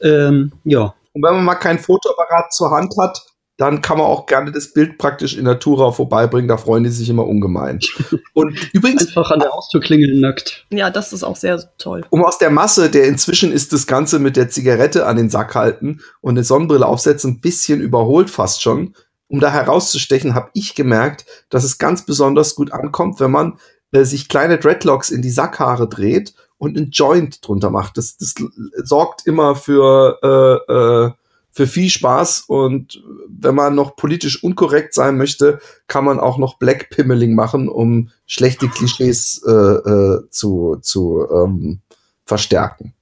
Ähm, 0.00 0.50
ja, 0.64 0.94
Und 1.12 1.22
wenn 1.22 1.34
man 1.34 1.44
mal 1.44 1.54
kein 1.54 1.78
Fotoapparat 1.78 2.52
zur 2.52 2.70
Hand 2.72 2.94
hat, 3.00 3.22
dann 3.56 3.80
kann 3.80 3.96
man 3.96 4.06
auch 4.06 4.26
gerne 4.26 4.52
das 4.52 4.72
Bild 4.72 4.98
praktisch 4.98 5.36
in 5.36 5.44
Natura 5.44 5.90
vorbeibringen. 5.90 6.48
Da 6.48 6.58
freuen 6.58 6.84
die 6.84 6.90
sich 6.90 7.08
immer 7.08 7.26
ungemein. 7.26 7.80
Und 8.34 8.74
übrigens, 8.74 9.06
einfach 9.06 9.30
an 9.30 9.40
der 9.40 9.50
Haustür 9.50 9.80
klingeln 9.80 10.20
nackt. 10.20 10.66
Ja, 10.70 10.90
das 10.90 11.12
ist 11.12 11.22
auch 11.22 11.36
sehr 11.36 11.62
toll. 11.78 12.04
um 12.10 12.24
aus 12.24 12.38
der 12.38 12.50
Masse, 12.50 12.90
der 12.90 13.06
inzwischen 13.06 13.52
ist 13.52 13.72
das 13.72 13.86
Ganze 13.86 14.18
mit 14.18 14.36
der 14.36 14.50
Zigarette 14.50 15.06
an 15.06 15.16
den 15.16 15.30
Sack 15.30 15.54
halten 15.54 16.00
und 16.20 16.32
eine 16.32 16.44
Sonnenbrille 16.44 16.86
aufsetzen, 16.86 17.32
ein 17.32 17.40
bisschen 17.40 17.80
überholt 17.80 18.28
fast 18.28 18.62
schon. 18.62 18.94
Um 19.28 19.40
da 19.40 19.50
herauszustechen, 19.50 20.34
habe 20.34 20.50
ich 20.52 20.74
gemerkt, 20.74 21.24
dass 21.48 21.64
es 21.64 21.78
ganz 21.78 22.04
besonders 22.04 22.54
gut 22.54 22.72
ankommt, 22.72 23.18
wenn 23.20 23.30
man 23.30 23.58
äh, 23.92 24.04
sich 24.04 24.28
kleine 24.28 24.58
Dreadlocks 24.58 25.10
in 25.10 25.22
die 25.22 25.30
Sackhaare 25.30 25.88
dreht 25.88 26.34
und 26.58 26.76
einen 26.76 26.90
Joint 26.90 27.46
drunter 27.46 27.70
macht. 27.70 27.96
Das, 27.96 28.16
das 28.18 28.34
sorgt 28.84 29.26
immer 29.26 29.56
für, 29.56 30.18
äh, 30.22 30.72
äh, 30.72 31.10
für 31.56 31.66
viel 31.66 31.88
Spaß 31.88 32.44
und 32.48 33.02
wenn 33.30 33.54
man 33.54 33.74
noch 33.74 33.96
politisch 33.96 34.44
unkorrekt 34.44 34.92
sein 34.92 35.16
möchte, 35.16 35.58
kann 35.86 36.04
man 36.04 36.20
auch 36.20 36.36
noch 36.36 36.58
Black 36.58 36.90
Pimmeling 36.90 37.34
machen, 37.34 37.70
um 37.70 38.10
schlechte 38.26 38.68
Klischees 38.68 39.42
äh, 39.46 39.50
äh, 39.50 40.28
zu, 40.28 40.76
zu 40.82 41.26
ähm, 41.32 41.80
verstärken. 42.26 42.92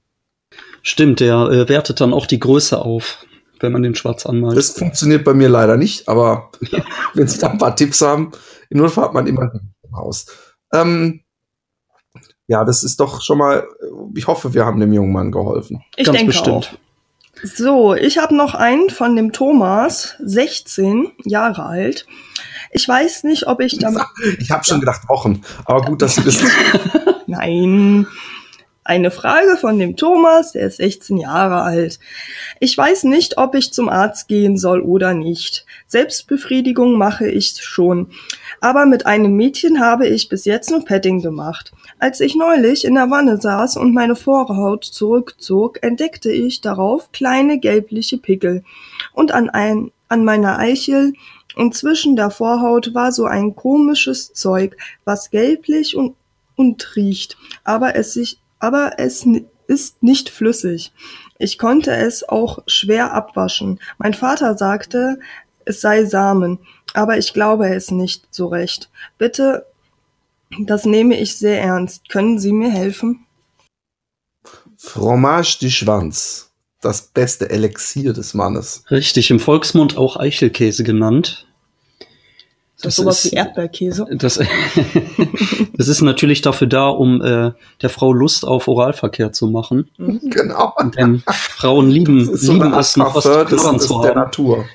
Stimmt, 0.83 1.19
der 1.19 1.35
äh, 1.35 1.67
wertet 1.67 1.99
dann 1.99 2.13
auch 2.13 2.27
die 2.27 2.39
Größe 2.39 2.79
auf, 2.79 3.25
wenn 3.59 3.73
man 3.73 3.83
den 3.83 3.93
schwarz 3.93 4.25
anmalt. 4.25 4.55
Das 4.55 4.69
funktioniert 4.69 5.25
bei 5.25 5.33
mir 5.33 5.49
leider 5.49 5.75
nicht, 5.75 6.07
aber 6.07 6.49
wenn 7.13 7.27
Sie 7.27 7.37
da 7.37 7.49
ein 7.49 7.57
paar 7.57 7.75
Tipps 7.75 8.01
haben, 8.01 8.31
im 8.69 8.77
Notfall 8.77 9.03
hat 9.03 9.13
man 9.13 9.27
immer 9.27 9.51
im 9.53 9.97
Haus. 9.97 10.27
Ähm, 10.71 11.23
ja, 12.47 12.63
das 12.63 12.85
ist 12.85 13.01
doch 13.01 13.21
schon 13.21 13.37
mal, 13.37 13.67
ich 14.15 14.27
hoffe, 14.27 14.53
wir 14.53 14.65
haben 14.65 14.79
dem 14.79 14.93
jungen 14.93 15.11
Mann 15.11 15.33
geholfen. 15.33 15.83
Ich 15.97 16.05
Ganz 16.05 16.19
denke 16.19 16.31
bestimmt. 16.31 16.71
auch. 16.73 16.84
So, 17.45 17.93
ich 17.93 18.17
habe 18.17 18.35
noch 18.35 18.55
einen 18.55 18.89
von 18.89 19.15
dem 19.15 19.31
Thomas, 19.31 20.15
16 20.19 21.11
Jahre 21.25 21.63
alt. 21.63 22.07
Ich 22.71 22.87
weiß 22.87 23.23
nicht, 23.23 23.45
ob 23.45 23.61
ich 23.61 23.77
damit. 23.77 24.01
Ich 24.39 24.49
habe 24.49 24.63
schon 24.63 24.79
gedacht 24.79 25.07
Wochen, 25.07 25.43
aber 25.65 25.81
gut, 25.83 26.01
dass 26.01 26.15
Sie 26.15 26.23
das. 26.23 26.43
Nein. 27.27 28.07
Eine 28.83 29.11
Frage 29.11 29.57
von 29.57 29.77
dem 29.77 29.95
Thomas, 29.95 30.53
der 30.53 30.67
ist 30.67 30.77
16 30.77 31.17
Jahre 31.17 31.61
alt. 31.61 31.99
Ich 32.59 32.75
weiß 32.75 33.03
nicht, 33.03 33.37
ob 33.37 33.53
ich 33.53 33.73
zum 33.73 33.89
Arzt 33.89 34.27
gehen 34.27 34.57
soll 34.57 34.81
oder 34.81 35.13
nicht. 35.13 35.65
Selbstbefriedigung 35.85 36.97
mache 36.97 37.27
ich 37.27 37.57
schon. 37.63 38.09
Aber 38.61 38.85
mit 38.85 39.05
einem 39.05 39.35
Mädchen 39.35 39.79
habe 39.79 40.07
ich 40.07 40.29
bis 40.29 40.45
jetzt 40.45 40.71
nur 40.71 40.83
Petting 40.83 41.21
gemacht. 41.21 41.71
Als 41.99 42.19
ich 42.19 42.35
neulich 42.35 42.85
in 42.85 42.95
der 42.95 43.09
Wanne 43.09 43.39
saß 43.39 43.77
und 43.77 43.93
meine 43.93 44.15
Vorhaut 44.15 44.85
zurückzog, 44.85 45.83
entdeckte 45.83 46.31
ich 46.31 46.61
darauf 46.61 47.11
kleine 47.11 47.59
gelbliche 47.59 48.17
Pickel. 48.17 48.63
Und 49.13 49.31
an, 49.31 49.49
ein, 49.49 49.91
an 50.07 50.25
meiner 50.25 50.59
Eichel 50.59 51.13
und 51.55 51.73
zwischen 51.73 52.15
der 52.15 52.31
Vorhaut 52.31 52.93
war 52.93 53.11
so 53.11 53.25
ein 53.25 53.55
komisches 53.55 54.33
Zeug, 54.33 54.77
was 55.05 55.31
gelblich 55.31 55.95
und, 55.95 56.15
und 56.55 56.95
riecht. 56.95 57.37
Aber 57.63 57.95
es 57.95 58.13
sich, 58.13 58.39
aber 58.59 58.93
es 58.97 59.25
ist 59.67 60.03
nicht 60.03 60.29
flüssig. 60.29 60.91
Ich 61.37 61.57
konnte 61.57 61.91
es 61.91 62.27
auch 62.27 62.59
schwer 62.67 63.13
abwaschen. 63.13 63.79
Mein 63.97 64.13
Vater 64.13 64.57
sagte, 64.57 65.19
es 65.65 65.81
sei 65.81 66.05
Samen, 66.05 66.59
aber 66.93 67.17
ich 67.17 67.33
glaube 67.33 67.67
es 67.67 67.91
nicht 67.91 68.23
so 68.31 68.47
recht. 68.47 68.89
Bitte, 69.17 69.65
das 70.59 70.85
nehme 70.85 71.19
ich 71.19 71.37
sehr 71.37 71.61
ernst. 71.61 72.09
Können 72.09 72.39
Sie 72.39 72.51
mir 72.51 72.71
helfen? 72.71 73.25
Fromage 74.77 75.57
du 75.59 75.69
Schwanz. 75.69 76.51
Das 76.81 77.01
beste 77.01 77.49
Elixier 77.49 78.13
des 78.13 78.35
Mannes. 78.35 78.83
Richtig, 78.91 79.31
im 79.31 79.39
Volksmund 79.39 79.97
auch 79.97 80.17
Eichelkäse 80.17 80.83
genannt. 80.83 81.47
Ist 82.75 82.85
das, 82.85 82.95
sowas 82.97 83.25
wie 83.25 83.35
Erdbeerkäse? 83.35 84.05
Das, 84.11 84.39
das 85.73 85.87
ist 85.87 86.01
natürlich 86.01 86.41
dafür 86.41 86.67
da, 86.67 86.89
um 86.89 87.21
äh, 87.21 87.53
der 87.81 87.89
Frau 87.89 88.13
Lust 88.13 88.45
auf 88.45 88.67
Oralverkehr 88.67 89.31
zu 89.31 89.47
machen. 89.47 89.89
Genau. 89.97 90.75
Denn 90.97 91.23
Frauen 91.27 91.89
lieben, 91.89 92.19
Das 92.19 92.35
ist 92.35 92.41
so 92.41 92.53
lieben 92.53 92.73
es, 92.73 92.97
noch 92.97 93.15
was 93.15 93.23
zu 93.23 93.45
knabbern 93.45 93.79
zu 93.79 94.01
der 94.01 94.11
haben. 94.11 94.19
Natur. 94.19 94.65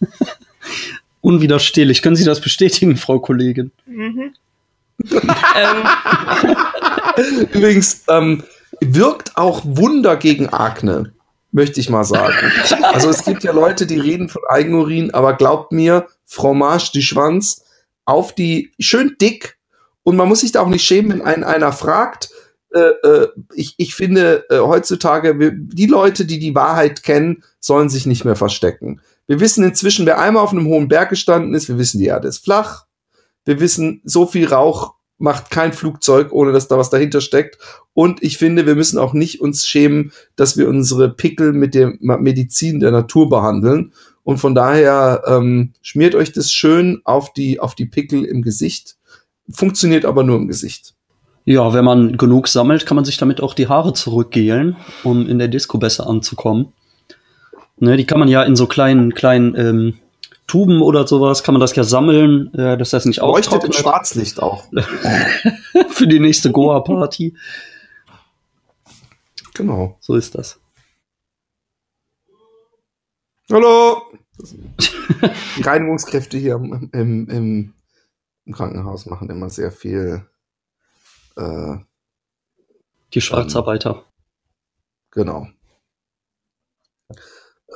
Unwiderstehlich. 1.20 2.02
Können 2.02 2.16
Sie 2.16 2.24
das 2.24 2.40
bestätigen, 2.40 2.96
Frau 2.96 3.18
Kollegin? 3.18 3.72
ähm, 3.86 4.16
Übrigens, 7.52 8.04
ähm, 8.08 8.42
wirkt 8.80 9.36
auch 9.36 9.62
Wunder 9.64 10.16
gegen 10.16 10.48
Akne, 10.48 11.12
möchte 11.52 11.80
ich 11.80 11.90
mal 11.90 12.04
sagen. 12.04 12.52
Also 12.82 13.10
es 13.10 13.24
gibt 13.24 13.44
ja 13.44 13.52
Leute, 13.52 13.86
die 13.86 13.98
reden 13.98 14.28
von 14.28 14.42
Eigenurin, 14.48 15.12
aber 15.12 15.34
glaubt 15.34 15.72
mir, 15.72 16.06
Fromage 16.26 16.90
du 16.94 17.00
Schwanz 17.02 17.64
auf 18.04 18.34
die, 18.34 18.72
schön 18.78 19.16
dick 19.20 19.58
und 20.02 20.16
man 20.16 20.28
muss 20.28 20.40
sich 20.40 20.52
da 20.52 20.60
auch 20.62 20.68
nicht 20.68 20.84
schämen, 20.84 21.12
wenn 21.12 21.22
einen 21.22 21.44
einer 21.44 21.72
fragt. 21.72 22.30
Äh, 22.72 23.08
äh, 23.08 23.28
ich, 23.54 23.74
ich 23.78 23.94
finde 23.94 24.44
äh, 24.48 24.58
heutzutage, 24.58 25.36
die 25.52 25.86
Leute, 25.86 26.24
die 26.24 26.38
die 26.38 26.54
Wahrheit 26.54 27.02
kennen, 27.02 27.42
sollen 27.58 27.88
sich 27.88 28.06
nicht 28.06 28.24
mehr 28.24 28.36
verstecken. 28.36 29.00
Wir 29.26 29.40
wissen 29.40 29.64
inzwischen, 29.64 30.06
wer 30.06 30.18
einmal 30.20 30.42
auf 30.42 30.52
einem 30.52 30.66
hohen 30.66 30.88
Berg 30.88 31.10
gestanden 31.10 31.54
ist, 31.54 31.68
wir 31.68 31.78
wissen, 31.78 31.98
die 31.98 32.06
Erde 32.06 32.28
ist 32.28 32.44
flach. 32.44 32.86
Wir 33.44 33.60
wissen, 33.60 34.00
so 34.04 34.26
viel 34.26 34.46
Rauch 34.46 34.94
macht 35.18 35.50
kein 35.50 35.72
Flugzeug, 35.72 36.32
ohne 36.32 36.52
dass 36.52 36.68
da 36.68 36.78
was 36.78 36.90
dahinter 36.90 37.20
steckt. 37.20 37.58
Und 37.92 38.22
ich 38.22 38.38
finde, 38.38 38.66
wir 38.66 38.74
müssen 38.74 38.98
auch 38.98 39.12
nicht 39.12 39.40
uns 39.40 39.66
schämen, 39.66 40.12
dass 40.34 40.56
wir 40.56 40.68
unsere 40.68 41.10
Pickel 41.10 41.52
mit 41.52 41.74
der 41.74 41.92
Medizin 42.00 42.80
der 42.80 42.90
Natur 42.90 43.28
behandeln. 43.28 43.92
Und 44.22 44.38
von 44.38 44.54
daher 44.54 45.22
ähm, 45.26 45.74
schmiert 45.82 46.14
euch 46.14 46.32
das 46.32 46.52
schön 46.52 47.00
auf 47.04 47.32
die, 47.32 47.60
auf 47.60 47.74
die 47.74 47.86
Pickel 47.86 48.24
im 48.24 48.42
Gesicht. 48.42 48.96
Funktioniert 49.50 50.04
aber 50.04 50.22
nur 50.22 50.36
im 50.36 50.48
Gesicht. 50.48 50.94
Ja, 51.44 51.72
wenn 51.72 51.84
man 51.84 52.16
genug 52.16 52.48
sammelt, 52.48 52.86
kann 52.86 52.96
man 52.96 53.04
sich 53.04 53.16
damit 53.16 53.40
auch 53.40 53.54
die 53.54 53.68
Haare 53.68 53.92
zurückgelen, 53.92 54.76
um 55.04 55.26
in 55.26 55.38
der 55.38 55.48
Disco 55.48 55.78
besser 55.78 56.06
anzukommen. 56.06 56.72
Ne, 57.78 57.96
die 57.96 58.04
kann 58.04 58.18
man 58.18 58.28
ja 58.28 58.42
in 58.42 58.56
so 58.56 58.66
kleinen, 58.66 59.14
kleinen 59.14 59.56
ähm, 59.56 59.94
Tuben 60.46 60.82
oder 60.82 61.06
sowas, 61.06 61.42
kann 61.42 61.54
man 61.54 61.60
das 61.60 61.74
ja 61.76 61.84
sammeln, 61.84 62.52
äh, 62.54 62.76
dass 62.76 62.90
das 62.90 63.06
nicht 63.06 63.20
Leuchtet 63.20 63.52
im 63.52 63.58
austrocknet 63.58 63.74
Schwarzlicht 63.76 64.42
auch. 64.42 64.64
für 65.90 66.06
die 66.06 66.20
nächste 66.20 66.50
Goa-Party. 66.50 67.36
Genau. 69.54 69.96
So 70.00 70.14
ist 70.14 70.34
das. 70.34 70.60
Hallo! 73.50 74.02
Die 75.56 75.62
Reinigungskräfte 75.62 76.38
hier 76.38 76.54
im, 76.54 76.90
im, 77.28 77.74
im 78.44 78.52
Krankenhaus 78.52 79.06
machen 79.06 79.30
immer 79.30 79.50
sehr 79.50 79.70
viel. 79.70 80.26
Äh, 81.40 81.78
Die 83.14 83.20
Schwarzarbeiter. 83.20 84.04
genau. 85.10 85.48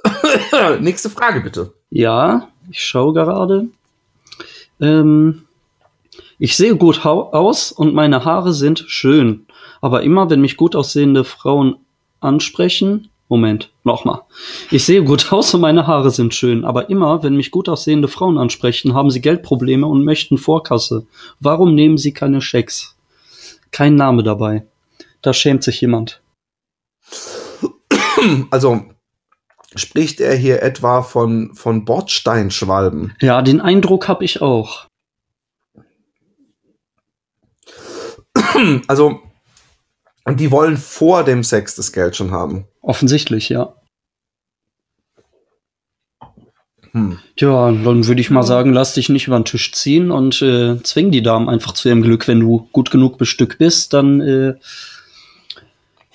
Nächste 0.81 1.09
Frage 1.11 1.41
bitte. 1.41 1.73
Ja, 1.91 2.49
ich 2.71 2.85
schaue 2.85 3.13
gerade. 3.15 3.69
Ähm, 4.81 5.45
ich 6.39 6.57
sehe 6.57 6.77
gut 6.77 7.05
aus 7.07 7.73
und 7.73 7.95
meine 7.95 8.25
Haare 8.25 8.53
sind 8.53 8.85
schön. 8.87 9.47
Aber 9.81 10.03
immer, 10.03 10.31
wenn 10.31 10.41
mich 10.41 10.57
gut 10.57 10.77
aussehende 10.77 11.25
Frauen 11.25 11.77
ansprechen. 12.21 13.09
Moment, 13.29 13.73
nochmal. 13.85 14.21
Ich 14.71 14.85
sehe 14.85 15.03
gut 15.03 15.33
aus 15.33 15.55
und 15.55 15.61
meine 15.61 15.87
Haare 15.87 16.11
sind 16.11 16.35
schön. 16.35 16.65
Aber 16.65 16.91
immer, 16.91 17.23
wenn 17.23 17.37
mich 17.37 17.51
gut 17.51 17.69
aussehende 17.69 18.09
Frauen 18.09 18.37
ansprechen, 18.39 18.95
haben 18.95 19.11
sie 19.11 19.21
Geldprobleme 19.21 19.87
und 19.87 20.05
möchten 20.05 20.37
Vorkasse. 20.39 21.07
Warum 21.41 21.75
nehmen 21.75 21.97
sie 21.97 22.13
keine 22.13 22.41
Schecks? 22.43 22.94
Kein 23.75 23.97
Name 23.97 24.23
dabei. 24.23 24.65
Da 25.21 25.35
schämt 25.35 25.65
sich 25.65 25.81
jemand. 25.81 26.23
Also 28.53 28.85
spricht 29.75 30.21
er 30.21 30.37
hier 30.37 30.63
etwa 30.63 31.03
von, 31.03 31.57
von 31.57 31.85
Bordsteinschwalben. 31.85 33.17
Ja, 33.21 33.43
den 33.43 33.61
Eindruck 33.61 34.07
habe 34.07 34.25
ich 34.25 34.41
auch. 34.41 34.87
Also, 38.87 39.21
und 40.25 40.39
die 40.39 40.53
wollen 40.53 40.77
vor 40.77 41.25
dem 41.25 41.43
Sex 41.43 41.75
das 41.75 41.93
Geld 41.93 42.15
schon 42.15 42.31
haben. 42.31 42.69
Offensichtlich, 42.81 43.49
ja. 43.49 43.75
Hm. 46.95 47.19
Ja, 47.37 47.73
dann 47.73 48.07
würde 48.07 48.21
ich 48.21 48.31
mal 48.31 48.45
sagen, 48.45 48.73
lass 48.73 48.95
dich 48.95 49.09
nicht 49.09 49.27
über 49.27 49.39
den 49.39 49.45
Tisch 49.45 49.73
ziehen 49.73 50.13
und 50.13 50.41
äh, 50.43 50.81
zwing 50.85 51.11
die 51.11 51.23
Damen 51.23 51.49
einfach 51.49 51.73
zu 51.73 51.89
ihrem 51.89 52.03
Glück. 52.03 52.29
Wenn 52.29 52.39
du 52.39 52.69
gut 52.73 52.93
genug 52.93 53.19
bestückt 53.19 53.59
bist, 53.59 53.93
dann 53.93 54.21
äh, 54.21 54.55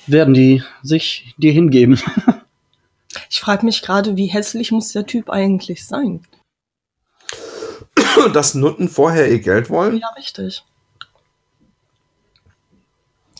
werden 0.08 0.34
die 0.34 0.64
sich 0.82 1.36
dir 1.38 1.52
hingeben. 1.52 2.00
Ich 3.28 3.40
frage 3.40 3.66
mich 3.66 3.82
gerade, 3.82 4.18
wie 4.18 4.28
hässlich 4.28 4.72
muss 4.72 4.92
der 4.92 5.06
Typ 5.06 5.32
eigentlich 5.32 5.86
sein? 5.86 6.22
Dass 8.34 8.54
Nutten 8.54 8.88
vorher 8.88 9.32
ihr 9.32 9.40
Geld 9.40 9.72
wollen? 9.72 9.98
Ja, 9.98 10.10
richtig. 10.10 10.64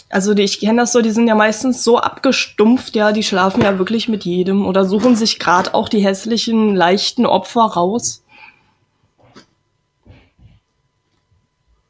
Also 0.10 0.34
die, 0.34 0.42
ich 0.42 0.60
kenne 0.60 0.82
das 0.82 0.92
so, 0.92 1.02
die 1.02 1.12
sind 1.12 1.28
ja 1.28 1.36
meistens 1.36 1.84
so 1.84 2.00
abgestumpft, 2.00 2.96
ja, 2.96 3.12
die 3.12 3.22
schlafen 3.22 3.62
ja 3.62 3.78
wirklich 3.78 4.10
mit 4.10 4.26
jedem 4.26 4.66
oder 4.66 4.86
suchen 4.86 5.16
sich 5.16 5.38
gerade 5.38 5.76
auch 5.76 5.88
die 5.88 6.04
hässlichen, 6.04 6.76
leichten 6.76 7.28
Opfer 7.28 7.62
raus. 7.62 8.24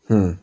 Hm. 0.08 0.40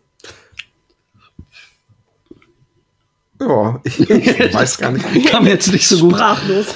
Ja, 3.40 3.80
ich, 3.84 4.08
ich 4.08 4.54
weiß 4.54 4.78
gar 4.78 4.92
nicht. 4.92 5.26
Kam 5.26 5.46
jetzt 5.46 5.70
nicht 5.70 5.86
so 5.86 5.98
gut. 5.98 6.14
Sprachlos. 6.14 6.66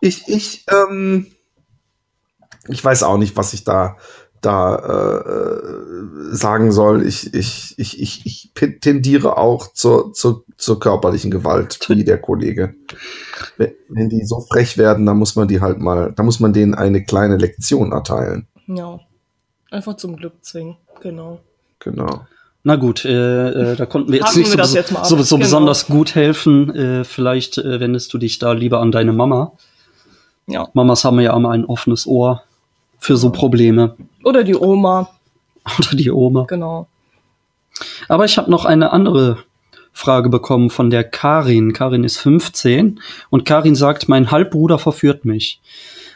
Ich, 0.00 0.28
ich, 0.28 0.64
ähm, 0.70 1.26
ich 2.68 2.82
weiß 2.82 3.02
auch 3.02 3.18
nicht, 3.18 3.36
was 3.36 3.52
ich 3.52 3.64
da, 3.64 3.96
da 4.42 4.76
äh, 4.76 6.34
sagen 6.34 6.72
soll. 6.72 7.06
Ich, 7.06 7.32
ich, 7.32 7.74
ich, 7.78 8.00
ich, 8.00 8.26
ich 8.26 8.50
tendiere 8.80 9.38
auch 9.38 9.72
zur, 9.72 10.12
zur, 10.12 10.44
zur 10.58 10.80
körperlichen 10.80 11.30
Gewalt, 11.30 11.78
wie 11.88 12.04
der 12.04 12.18
Kollege. 12.20 12.74
Wenn, 13.56 13.72
wenn 13.88 14.08
die 14.08 14.24
so 14.26 14.40
frech 14.40 14.76
werden, 14.76 15.06
dann 15.06 15.16
muss 15.16 15.36
man 15.36 15.48
die 15.48 15.60
halt 15.60 15.78
mal, 15.78 16.12
da 16.14 16.22
muss 16.22 16.40
man 16.40 16.52
denen 16.52 16.74
eine 16.74 17.04
kleine 17.04 17.36
Lektion 17.36 17.92
erteilen. 17.92 18.46
Ja. 18.66 19.00
Einfach 19.70 19.96
zum 19.96 20.16
Glück 20.16 20.34
zwingen. 20.42 20.76
Genau. 21.00 21.40
Genau. 21.78 22.26
Na 22.64 22.76
gut, 22.76 23.04
äh, 23.04 23.72
äh, 23.72 23.76
da 23.76 23.86
konnten 23.86 24.12
wir 24.12 24.18
jetzt 24.18 24.28
Haken 24.28 24.38
nicht 24.40 24.56
wir 24.56 24.64
so, 24.64 24.76
jetzt 24.76 24.90
so, 25.04 25.22
so 25.22 25.36
Genau. 25.36 25.44
besonders 25.44 25.86
gut 25.86 26.14
helfen. 26.14 26.74
Äh, 26.74 27.04
vielleicht 27.04 27.58
äh, 27.58 27.80
wendest 27.80 28.12
du 28.12 28.18
dich 28.18 28.38
da 28.38 28.52
lieber 28.52 28.80
an 28.80 28.92
deine 28.92 29.12
Mama. 29.12 29.52
Ja. 30.46 30.68
Mamas 30.74 31.04
haben 31.04 31.20
ja 31.20 31.34
immer 31.36 31.50
ein 31.50 31.64
offenes 31.64 32.06
Ohr 32.06 32.42
für 33.02 33.16
so 33.16 33.30
Probleme. 33.30 33.96
Oder 34.22 34.44
die 34.44 34.54
Oma. 34.54 35.10
Oder 35.78 35.96
die 35.96 36.12
Oma. 36.12 36.44
Genau. 36.48 36.86
Aber 38.08 38.24
ich 38.24 38.38
habe 38.38 38.48
noch 38.48 38.64
eine 38.64 38.92
andere 38.92 39.38
Frage 39.92 40.28
bekommen 40.28 40.70
von 40.70 40.88
der 40.88 41.02
Karin. 41.02 41.72
Karin 41.72 42.04
ist 42.04 42.18
15 42.18 43.00
und 43.28 43.44
Karin 43.44 43.74
sagt, 43.74 44.08
mein 44.08 44.30
Halbbruder 44.30 44.78
verführt 44.78 45.24
mich. 45.24 45.60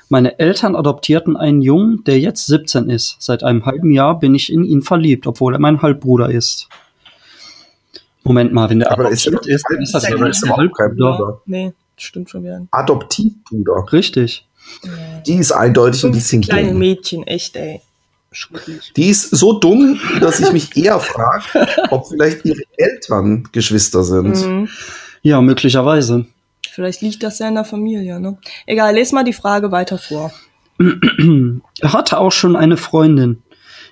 Meine 0.09 0.39
Eltern 0.39 0.77
adoptierten 0.77 1.37
einen 1.37 1.61
Jungen, 1.61 2.05
der 2.05 2.21
jetzt 2.21 2.47
17 2.47 2.89
ist. 2.89 3.17
Seit 3.19 3.43
einem 3.43 3.67
halben 3.67 3.91
Jahr 3.91 4.21
bin 4.21 4.37
ich 4.37 4.53
in 4.53 4.65
ihn 4.65 4.83
verliebt, 4.83 5.27
obwohl 5.27 5.55
er 5.55 5.59
mein 5.59 5.83
Halbbruder 5.83 6.31
ist. 6.31 6.69
Moment 8.23 8.53
mal, 8.53 8.71
wenn 8.71 8.79
der 8.79 8.93
Aber 8.93 9.11
ist 9.11 9.27
er 9.27 9.33
adoptiert 9.33 9.57
ist, 9.57 9.65
dann 9.69 9.83
ist 9.83 9.93
das 9.93 10.05
ist 10.05 10.11
ja 10.11 10.25
nicht 10.25 10.45
der 10.45 10.57
Halbbruder. 10.57 11.17
Bruder. 11.17 11.41
Nee, 11.47 11.73
stimmt 11.97 12.31
schon 12.31 12.45
wieder. 12.45 12.65
Adoptivbruder. 12.71 13.93
Richtig. 13.93 14.46
Die 15.27 15.37
ist 15.37 15.53
eindeutig 15.53 16.05
und 16.05 16.13
die 16.13 16.19
ist 16.19 16.31
Kleine 16.43 16.69
dumm. 16.69 16.79
Mädchen, 16.79 17.27
echt, 17.27 17.57
ey. 17.57 17.81
Die 18.97 19.09
ist 19.09 19.31
so 19.31 19.59
dumm, 19.59 19.99
dass 20.21 20.41
ich 20.41 20.53
mich 20.53 20.77
eher 20.77 21.01
frage, 21.01 21.67
ob 21.91 22.09
vielleicht 22.09 22.45
ihre 22.45 22.63
Eltern 22.77 23.49
Geschwister 23.53 24.05
sind. 24.05 24.37
Mhm. 24.47 24.69
Ja, 25.23 25.41
möglicherweise. 25.41 26.27
Vielleicht 26.71 27.01
liegt 27.01 27.23
das 27.23 27.39
ja 27.39 27.49
in 27.49 27.55
der 27.55 27.65
Familie, 27.65 28.21
ne? 28.21 28.37
Egal, 28.67 28.95
les 28.95 29.13
mal 29.13 29.25
die 29.25 29.33
Frage 29.33 29.73
weiter 29.73 29.97
vor. 29.97 30.33
Er 30.79 31.93
hatte 31.95 32.19
auch 32.19 32.33
schon 32.33 32.55
eine 32.57 32.77
Freundin. 32.77 33.43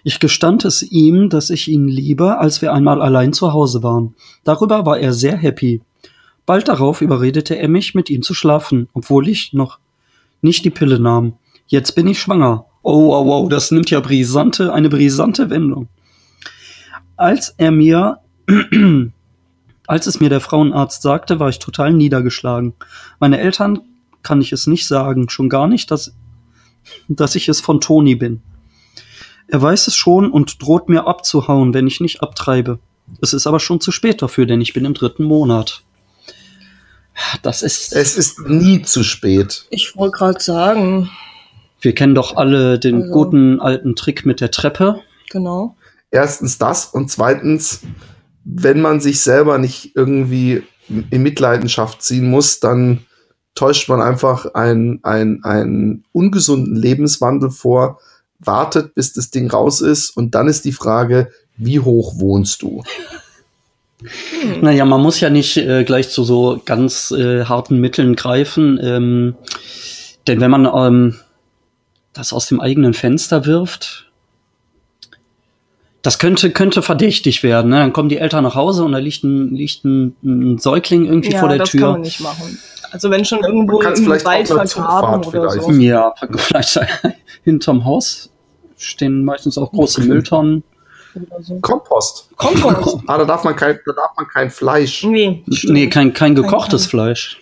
Ich 0.02 0.20
gestand 0.20 0.66
es 0.66 0.82
ihm, 0.82 1.30
dass 1.30 1.48
ich 1.48 1.68
ihn 1.68 1.88
liebe, 1.88 2.36
als 2.36 2.60
wir 2.60 2.74
einmal 2.74 3.00
allein 3.00 3.32
zu 3.32 3.54
Hause 3.54 3.82
waren. 3.82 4.14
Darüber 4.44 4.84
war 4.84 4.98
er 4.98 5.14
sehr 5.14 5.38
happy. 5.38 5.80
Bald 6.44 6.68
darauf 6.68 7.00
überredete 7.00 7.56
er 7.56 7.68
mich, 7.68 7.94
mit 7.94 8.10
ihm 8.10 8.20
zu 8.20 8.34
schlafen, 8.34 8.90
obwohl 8.92 9.28
ich 9.28 9.54
noch 9.54 9.78
nicht 10.44 10.64
die 10.64 10.70
Pille 10.70 11.00
nahm. 11.00 11.34
Jetzt 11.66 11.92
bin 11.96 12.06
ich 12.06 12.20
schwanger. 12.20 12.66
Oh, 12.82 13.08
wow, 13.08 13.26
wow, 13.26 13.48
das 13.48 13.70
nimmt 13.70 13.90
ja 13.90 14.00
brisante, 14.00 14.72
eine 14.72 14.88
brisante 14.88 15.50
Wendung. 15.50 15.88
Als 17.16 17.54
er 17.56 17.70
mir, 17.70 18.18
als 19.86 20.06
es 20.06 20.20
mir 20.20 20.28
der 20.28 20.40
Frauenarzt 20.40 21.02
sagte, 21.02 21.40
war 21.40 21.48
ich 21.48 21.58
total 21.58 21.92
niedergeschlagen. 21.92 22.74
Meine 23.18 23.40
Eltern 23.40 23.80
kann 24.22 24.40
ich 24.40 24.52
es 24.52 24.66
nicht 24.66 24.86
sagen, 24.86 25.28
schon 25.28 25.48
gar 25.48 25.66
nicht, 25.66 25.90
dass 25.90 26.14
dass 27.08 27.34
ich 27.34 27.48
es 27.48 27.60
von 27.60 27.80
Toni 27.80 28.14
bin. 28.14 28.42
Er 29.46 29.60
weiß 29.60 29.86
es 29.86 29.96
schon 29.96 30.30
und 30.30 30.62
droht 30.62 30.88
mir 30.88 31.06
abzuhauen, 31.06 31.74
wenn 31.74 31.86
ich 31.86 32.00
nicht 32.00 32.22
abtreibe. 32.22 32.78
Es 33.20 33.34
ist 33.34 33.46
aber 33.46 33.60
schon 33.60 33.80
zu 33.80 33.92
spät 33.92 34.22
dafür, 34.22 34.46
denn 34.46 34.60
ich 34.60 34.72
bin 34.72 34.84
im 34.84 34.94
dritten 34.94 35.24
Monat. 35.24 35.82
Das 37.42 37.62
ist. 37.62 37.92
Es 37.94 38.16
ist 38.16 38.40
nie 38.40 38.82
zu 38.82 39.02
spät. 39.04 39.66
Ich 39.70 39.96
wollte 39.96 40.18
gerade 40.18 40.40
sagen, 40.42 41.10
Wir 41.80 41.94
kennen 41.94 42.14
doch 42.14 42.36
alle 42.36 42.78
den 42.78 43.02
Also- 43.02 43.12
guten 43.12 43.60
alten 43.60 43.94
Trick 43.94 44.24
mit 44.26 44.40
der 44.40 44.50
Treppe. 44.50 45.00
genau. 45.30 45.76
Erstens 46.10 46.58
das 46.58 46.86
und 46.86 47.10
zweitens, 47.10 47.80
wenn 48.44 48.80
man 48.80 49.00
sich 49.00 49.20
selber 49.20 49.58
nicht 49.58 49.96
irgendwie 49.96 50.62
in 51.10 51.22
Mitleidenschaft 51.22 52.02
ziehen 52.02 52.30
muss, 52.30 52.60
dann 52.60 53.04
täuscht 53.56 53.88
man 53.88 54.00
einfach 54.00 54.54
einen, 54.54 55.02
einen, 55.02 55.42
einen 55.44 56.04
ungesunden 56.12 56.76
Lebenswandel 56.76 57.50
vor, 57.50 57.98
wartet, 58.38 58.94
bis 58.94 59.12
das 59.12 59.30
Ding 59.30 59.50
raus 59.50 59.80
ist 59.80 60.10
und 60.16 60.34
dann 60.34 60.46
ist 60.48 60.64
die 60.64 60.72
Frage, 60.72 61.30
wie 61.56 61.80
hoch 61.80 62.14
wohnst 62.20 62.62
du? 62.62 62.82
Hm. 64.04 64.60
Naja, 64.60 64.84
man 64.84 65.00
muss 65.00 65.20
ja 65.20 65.30
nicht 65.30 65.56
äh, 65.56 65.84
gleich 65.84 66.10
zu 66.10 66.24
so 66.24 66.60
ganz 66.64 67.10
äh, 67.10 67.44
harten 67.44 67.80
Mitteln 67.80 68.16
greifen. 68.16 68.78
Ähm, 68.82 69.34
denn 70.26 70.40
wenn 70.40 70.50
man 70.50 70.66
ähm, 70.66 71.16
das 72.12 72.32
aus 72.32 72.46
dem 72.46 72.60
eigenen 72.60 72.94
Fenster 72.94 73.46
wirft, 73.46 74.10
das 76.02 76.18
könnte, 76.18 76.50
könnte 76.50 76.82
verdächtig 76.82 77.42
werden. 77.42 77.70
Ne? 77.70 77.78
Dann 77.78 77.94
kommen 77.94 78.10
die 78.10 78.18
Eltern 78.18 78.44
nach 78.44 78.54
Hause 78.54 78.84
und 78.84 78.92
da 78.92 78.98
liegt 78.98 79.24
ein, 79.24 79.54
liegt 79.54 79.84
ein, 79.84 80.14
ein 80.22 80.58
Säugling 80.58 81.06
irgendwie 81.06 81.32
Ja, 81.32 81.40
vor 81.40 81.48
der 81.48 81.58
das 81.58 81.70
kann 81.70 81.80
Tür. 81.80 81.92
man 81.92 82.00
nicht 82.02 82.20
machen. 82.20 82.58
Also 82.90 83.10
wenn 83.10 83.24
schon 83.24 83.42
irgendwo 83.42 83.80
im 83.80 83.96
vielleicht 83.96 84.24
Wald 84.26 84.46
vergraben 84.48 85.24
oder 85.24 85.50
so. 85.50 85.70
Ja, 85.72 86.14
vielleicht 86.36 86.78
hinterm 87.42 87.84
Haus 87.84 88.30
stehen 88.76 89.24
meistens 89.24 89.56
auch 89.56 89.72
große 89.72 90.00
Mülltonnen. 90.04 90.62
Oder 91.16 91.42
so. 91.42 91.58
Kompost. 91.60 92.28
Kompost. 92.36 93.02
Ah, 93.06 93.18
da 93.18 93.24
darf 93.24 93.44
man 93.44 93.56
kein, 93.56 93.78
da 93.86 93.92
darf 93.92 94.16
man 94.16 94.26
kein 94.28 94.50
Fleisch. 94.50 95.04
Nee, 95.04 95.44
Nee, 95.64 95.88
kein, 95.88 96.12
kein 96.12 96.34
gekochtes 96.34 96.84
kein. 96.84 96.90
Fleisch. 96.90 97.40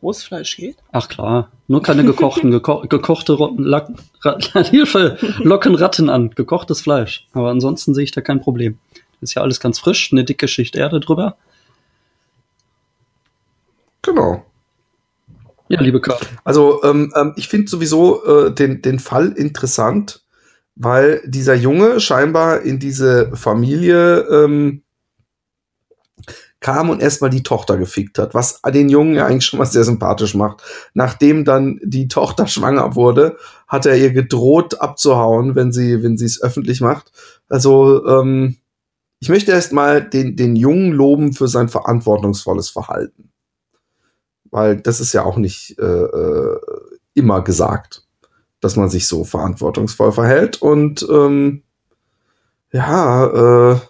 Großfleisch 0.00 0.56
geht. 0.56 0.76
Ach 0.90 1.08
klar, 1.08 1.52
nur 1.68 1.80
keine 1.80 2.04
gekochten, 2.04 2.50
geko 2.50 2.80
gekochte 2.88 3.34
Rotten, 3.34 3.62
Lack, 3.62 3.88
Hilfe, 4.70 5.16
locken 5.38 5.76
Ratten 5.76 6.08
an, 6.10 6.30
gekochtes 6.30 6.80
Fleisch. 6.80 7.28
Aber 7.32 7.50
ansonsten 7.50 7.94
sehe 7.94 8.04
ich 8.04 8.10
da 8.10 8.20
kein 8.20 8.40
Problem. 8.40 8.78
Ist 9.20 9.34
ja 9.34 9.42
alles 9.42 9.60
ganz 9.60 9.78
frisch, 9.78 10.10
eine 10.10 10.24
dicke 10.24 10.48
Schicht 10.48 10.74
Erde 10.74 10.98
drüber. 10.98 11.36
Genau. 14.02 14.44
Ja, 15.68 15.80
liebe 15.80 16.00
Karin. 16.00 16.26
Also 16.42 16.82
ähm, 16.82 17.12
ähm, 17.16 17.34
ich 17.36 17.46
finde 17.48 17.70
sowieso 17.70 18.24
äh, 18.24 18.52
den, 18.52 18.82
den 18.82 18.98
Fall 18.98 19.28
interessant, 19.28 20.21
weil 20.74 21.22
dieser 21.24 21.54
Junge 21.54 22.00
scheinbar 22.00 22.62
in 22.62 22.78
diese 22.78 23.34
Familie 23.36 24.20
ähm, 24.22 24.82
kam 26.60 26.90
und 26.90 27.02
erstmal 27.02 27.30
die 27.30 27.42
Tochter 27.42 27.76
gefickt 27.76 28.18
hat, 28.18 28.34
was 28.34 28.60
den 28.62 28.88
Jungen 28.88 29.14
ja 29.14 29.26
eigentlich 29.26 29.46
schon 29.46 29.58
mal 29.58 29.66
sehr 29.66 29.84
sympathisch 29.84 30.34
macht. 30.34 30.62
Nachdem 30.94 31.44
dann 31.44 31.80
die 31.82 32.08
Tochter 32.08 32.46
schwanger 32.48 32.94
wurde, 32.94 33.36
hat 33.66 33.86
er 33.86 33.96
ihr 33.96 34.12
gedroht 34.12 34.80
abzuhauen, 34.80 35.54
wenn 35.54 35.72
sie 35.72 36.02
wenn 36.02 36.16
sie 36.16 36.26
es 36.26 36.42
öffentlich 36.42 36.80
macht. 36.80 37.12
Also 37.48 38.06
ähm, 38.06 38.56
ich 39.20 39.28
möchte 39.28 39.52
erstmal 39.52 40.02
den 40.08 40.36
den 40.36 40.56
Jungen 40.56 40.92
loben 40.92 41.32
für 41.32 41.48
sein 41.48 41.68
verantwortungsvolles 41.68 42.70
Verhalten 42.70 43.32
weil 44.52 44.76
das 44.76 45.00
ist 45.00 45.12
ja 45.12 45.24
auch 45.24 45.36
nicht 45.36 45.76
äh, 45.78 45.82
äh, 45.82 46.60
immer 47.14 47.42
gesagt, 47.42 48.01
dass 48.62 48.76
man 48.76 48.88
sich 48.88 49.06
so 49.06 49.24
verantwortungsvoll 49.24 50.12
verhält. 50.12 50.62
Und 50.62 51.06
ähm, 51.10 51.62
ja, 52.72 53.72
äh, 53.72 53.80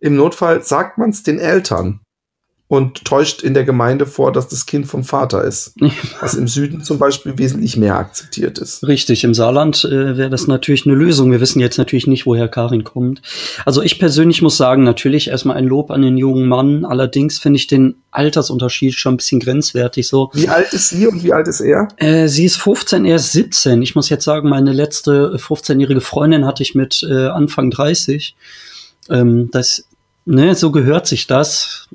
im 0.00 0.16
Notfall 0.16 0.62
sagt 0.62 0.96
man 0.96 1.10
es 1.10 1.22
den 1.24 1.38
Eltern 1.38 2.00
und 2.68 3.06
täuscht 3.06 3.42
in 3.42 3.54
der 3.54 3.64
Gemeinde 3.64 4.04
vor, 4.04 4.30
dass 4.30 4.46
das 4.46 4.66
Kind 4.66 4.86
vom 4.86 5.02
Vater 5.02 5.42
ist, 5.42 5.72
was 6.20 6.34
im 6.34 6.46
Süden 6.46 6.84
zum 6.84 6.98
Beispiel 6.98 7.38
wesentlich 7.38 7.78
mehr 7.78 7.96
akzeptiert 7.96 8.58
ist. 8.58 8.86
Richtig, 8.86 9.24
im 9.24 9.32
Saarland 9.32 9.84
äh, 9.84 10.18
wäre 10.18 10.28
das 10.28 10.46
natürlich 10.46 10.84
eine 10.84 10.94
Lösung. 10.94 11.32
Wir 11.32 11.40
wissen 11.40 11.60
jetzt 11.60 11.78
natürlich 11.78 12.06
nicht, 12.06 12.26
woher 12.26 12.46
Karin 12.46 12.84
kommt. 12.84 13.22
Also 13.64 13.82
ich 13.82 13.98
persönlich 13.98 14.42
muss 14.42 14.58
sagen, 14.58 14.84
natürlich 14.84 15.28
erstmal 15.28 15.56
ein 15.56 15.64
Lob 15.64 15.90
an 15.90 16.02
den 16.02 16.18
jungen 16.18 16.46
Mann. 16.46 16.84
Allerdings 16.84 17.38
finde 17.38 17.56
ich 17.56 17.68
den 17.68 17.96
Altersunterschied 18.10 18.94
schon 18.94 19.14
ein 19.14 19.16
bisschen 19.16 19.40
grenzwertig 19.40 20.06
so. 20.06 20.30
Wie 20.34 20.48
alt 20.48 20.70
ist 20.74 20.90
sie 20.90 21.06
und 21.06 21.24
wie 21.24 21.32
alt 21.32 21.48
ist 21.48 21.60
er? 21.60 21.88
Äh, 21.96 22.28
sie 22.28 22.44
ist 22.44 22.56
15, 22.56 23.06
er 23.06 23.16
ist 23.16 23.32
17. 23.32 23.80
Ich 23.80 23.94
muss 23.94 24.10
jetzt 24.10 24.24
sagen, 24.24 24.50
meine 24.50 24.74
letzte 24.74 25.36
15-jährige 25.36 26.02
Freundin 26.02 26.44
hatte 26.44 26.62
ich 26.62 26.74
mit 26.74 27.02
äh, 27.08 27.28
Anfang 27.28 27.70
30. 27.70 28.36
Ähm, 29.08 29.48
das 29.52 29.88
ne, 30.28 30.54
so 30.54 30.70
gehört 30.70 31.06
sich 31.06 31.26
das, 31.26 31.87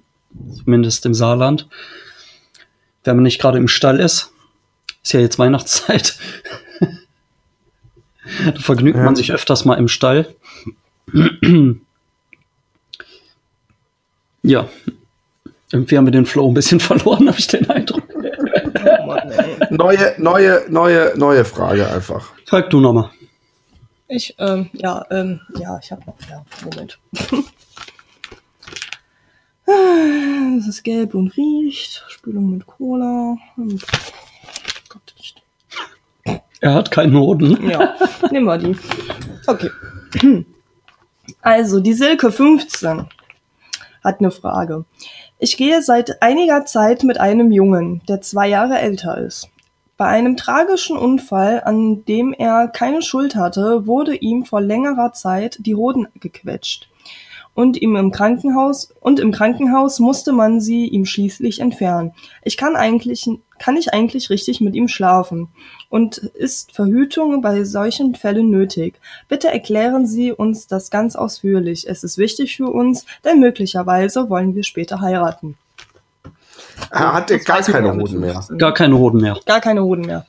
zumindest 0.63 1.05
im 1.05 1.13
Saarland, 1.13 1.67
wenn 3.03 3.15
man 3.15 3.23
nicht 3.23 3.39
gerade 3.41 3.57
im 3.57 3.67
Stall 3.67 3.99
ist. 3.99 4.31
Ist 5.03 5.13
ja 5.13 5.19
jetzt 5.19 5.37
Weihnachtszeit. 5.39 6.17
da 8.45 8.59
vergnügt 8.59 8.97
Ja. 8.97 9.03
man 9.03 9.15
sich 9.15 9.31
öfters 9.33 9.65
mal 9.65 9.75
im 9.75 9.87
Stall. 9.87 10.33
ja. 14.43 14.67
Irgendwie 15.71 15.97
haben 15.97 16.05
wir 16.05 16.11
den 16.11 16.25
Flow 16.25 16.47
ein 16.49 16.53
bisschen 16.53 16.79
verloren, 16.81 17.27
habe 17.27 17.39
ich 17.39 17.47
den 17.47 17.69
Eindruck. 17.69 18.03
Oh 18.15 18.19
Mann. 19.07 19.33
Neue, 19.71 20.15
neue, 20.19 20.65
neue, 20.69 21.13
neue 21.17 21.45
Frage 21.45 21.89
einfach. 21.89 22.31
Frag 22.45 22.69
du 22.69 22.79
nochmal. 22.79 23.09
Ich, 24.07 24.35
ähm, 24.37 24.69
ja, 24.73 25.03
ähm, 25.09 25.41
ja, 25.59 25.79
ich 25.81 25.91
hab 25.91 26.05
noch, 26.05 26.15
ja, 26.29 26.45
Moment. 26.63 26.99
Es 29.65 30.67
ist 30.67 30.83
gelb 30.83 31.13
und 31.13 31.35
riecht. 31.37 32.03
Spülung 32.07 32.49
mit 32.51 32.67
Cola. 32.67 33.37
Hm. 33.55 33.79
Gott, 34.89 35.13
nicht. 35.17 35.41
Er 36.59 36.73
hat 36.73 36.91
keinen 36.91 37.17
Hoden. 37.17 37.69
Ja, 37.69 37.95
nehmen 38.31 38.45
wir 38.45 38.57
die. 38.57 38.75
Okay. 39.47 39.69
Also, 41.41 41.79
die 41.79 41.93
Silke 41.93 42.31
15 42.31 43.07
hat 44.03 44.19
eine 44.19 44.31
Frage. 44.31 44.85
Ich 45.39 45.57
gehe 45.57 45.81
seit 45.81 46.21
einiger 46.21 46.65
Zeit 46.65 47.03
mit 47.03 47.19
einem 47.19 47.51
Jungen, 47.51 48.01
der 48.07 48.21
zwei 48.21 48.47
Jahre 48.47 48.79
älter 48.79 49.17
ist. 49.17 49.49
Bei 49.97 50.05
einem 50.05 50.37
tragischen 50.37 50.97
Unfall, 50.97 51.61
an 51.63 52.03
dem 52.05 52.33
er 52.33 52.67
keine 52.67 53.01
Schuld 53.01 53.35
hatte, 53.35 53.85
wurde 53.85 54.15
ihm 54.15 54.45
vor 54.45 54.61
längerer 54.61 55.13
Zeit 55.13 55.57
die 55.59 55.75
Hoden 55.75 56.07
gequetscht. 56.19 56.89
Und 57.55 57.79
ihm 57.79 57.95
im 57.95 58.11
Krankenhaus, 58.11 58.93
und 58.99 59.19
im 59.19 59.31
Krankenhaus 59.31 59.99
musste 59.99 60.31
man 60.31 60.59
sie 60.59 60.87
ihm 60.87 61.05
schließlich 61.05 61.59
entfernen. 61.59 62.13
Ich 62.41 62.57
kann 62.57 62.75
eigentlich, 62.75 63.29
kann 63.59 63.77
ich 63.77 63.93
eigentlich 63.93 64.29
richtig 64.31 64.59
mit 64.59 64.73
ihm 64.73 64.87
schlafen? 64.87 65.49
Und 65.89 66.17
ist 66.17 66.71
Verhütung 66.71 67.41
bei 67.41 67.63
solchen 67.63 68.15
Fällen 68.15 68.49
nötig? 68.49 68.95
Bitte 69.29 69.49
erklären 69.49 70.07
Sie 70.07 70.31
uns 70.31 70.65
das 70.65 70.89
ganz 70.89 71.15
ausführlich. 71.15 71.87
Es 71.87 72.03
ist 72.03 72.17
wichtig 72.17 72.57
für 72.57 72.67
uns, 72.67 73.05
denn 73.23 73.39
möglicherweise 73.39 74.29
wollen 74.29 74.55
wir 74.55 74.63
später 74.63 75.01
heiraten. 75.01 75.55
Er 76.89 77.13
hat 77.13 77.45
gar 77.45 77.61
keine 77.61 77.93
Hoden 77.93 78.19
mehr. 78.19 78.33
15. 78.33 78.57
Gar 78.57 78.73
keine 78.73 78.97
Hoden 78.97 79.21
mehr. 79.21 79.39
Gar 79.45 79.61
keine 79.61 79.83
Hoden 79.83 80.05
mehr. 80.05 80.25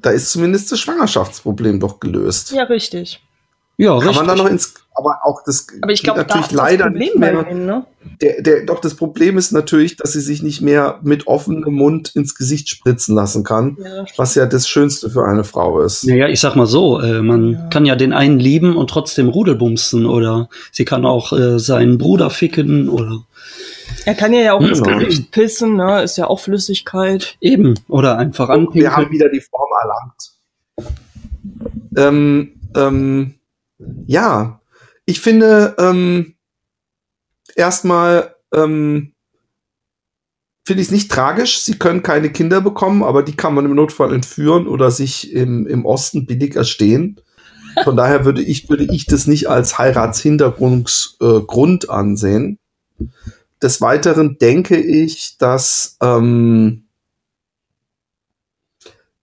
Da 0.00 0.10
ist 0.10 0.30
zumindest 0.30 0.70
das 0.72 0.80
Schwangerschaftsproblem 0.80 1.78
doch 1.78 2.00
gelöst. 2.00 2.50
Ja, 2.52 2.64
richtig. 2.64 3.22
Ja, 3.76 3.98
Kann 3.98 4.08
richtig. 4.08 4.16
man 4.16 4.26
da 4.26 4.34
noch 4.34 4.50
ins, 4.50 4.74
aber 5.02 5.20
auch 5.24 5.42
das 5.44 5.66
Aber 5.82 5.92
ich 5.92 6.00
geht 6.02 6.04
glaube, 6.14 6.20
da 6.20 6.34
natürlich 6.34 6.46
ist 6.46 6.52
das 6.52 6.56
leider 6.58 6.84
Problem 6.84 6.98
nicht 7.00 7.20
bei 7.20 7.32
mehr. 7.32 7.42
denen, 7.44 7.66
ne? 7.66 7.86
Der, 8.20 8.42
der, 8.42 8.64
doch 8.66 8.80
das 8.80 8.94
Problem 8.96 9.38
ist 9.38 9.52
natürlich, 9.52 9.96
dass 9.96 10.12
sie 10.12 10.20
sich 10.20 10.42
nicht 10.42 10.60
mehr 10.60 10.98
mit 11.02 11.26
offenem 11.28 11.72
Mund 11.74 12.10
ins 12.16 12.34
Gesicht 12.34 12.68
spritzen 12.68 13.14
lassen 13.14 13.44
kann, 13.44 13.76
Ja, 13.82 14.04
was 14.16 14.34
ja 14.34 14.46
das 14.46 14.68
Schönste 14.68 15.08
für 15.10 15.24
eine 15.24 15.44
Frau 15.44 15.80
ist. 15.80 16.04
Naja, 16.04 16.28
ich 16.28 16.40
sag 16.40 16.56
mal 16.56 16.66
so, 16.66 17.00
äh, 17.00 17.22
man 17.22 17.52
Ja. 17.52 17.66
kann 17.68 17.84
ja 17.84 17.94
den 17.94 18.12
einen 18.12 18.38
lieben 18.40 18.76
und 18.76 18.90
trotzdem 18.90 19.28
Rudelbumsen 19.28 20.06
oder 20.06 20.48
sie 20.72 20.84
kann 20.84 21.04
auch 21.06 21.32
äh, 21.32 21.58
seinen 21.58 21.98
Bruder 21.98 22.30
ficken 22.30 22.88
oder 22.88 23.24
Er 24.04 24.14
kann 24.14 24.32
ja 24.32 24.52
auch 24.54 24.60
ins 24.62 24.82
Genau. 24.82 24.98
Gesicht 24.98 25.30
pissen, 25.30 25.76
ne? 25.76 26.02
Ist 26.02 26.16
ja 26.18 26.26
auch 26.26 26.40
Flüssigkeit. 26.40 27.36
eben 27.40 27.74
oder 27.88 28.18
einfach 28.18 28.48
Wir 28.48 28.54
anpinkeln. 28.54 28.96
haben 28.96 29.10
wieder 29.12 29.28
die 29.28 29.40
Form 29.40 29.68
erlangt. 29.80 30.32
Ähm, 31.96 32.52
ähm, 32.74 33.34
ja, 34.06 34.60
ich 35.06 35.20
finde 35.20 35.76
ähm, 35.78 36.34
erstmal 37.54 38.34
ähm, 38.52 39.12
finde 40.64 40.82
ich 40.82 40.88
es 40.88 40.92
nicht 40.92 41.10
tragisch. 41.10 41.60
Sie 41.60 41.78
können 41.78 42.02
keine 42.02 42.30
Kinder 42.30 42.60
bekommen, 42.60 43.02
aber 43.02 43.22
die 43.22 43.36
kann 43.36 43.54
man 43.54 43.64
im 43.64 43.74
Notfall 43.74 44.14
entführen 44.14 44.68
oder 44.68 44.90
sich 44.90 45.32
im, 45.32 45.66
im 45.66 45.84
Osten 45.84 46.26
billig 46.26 46.56
erstehen. 46.56 47.20
Von 47.84 47.96
daher 47.96 48.24
würde 48.24 48.42
ich, 48.42 48.68
würde 48.68 48.84
ich 48.84 49.06
das 49.06 49.26
nicht 49.26 49.48
als 49.48 49.78
Heiratshinderungsgrund 49.78 51.84
äh, 51.84 51.88
ansehen. 51.88 52.58
Des 53.62 53.80
Weiteren 53.80 54.38
denke 54.38 54.76
ich, 54.76 55.38
dass 55.38 55.96
ähm, 56.02 56.84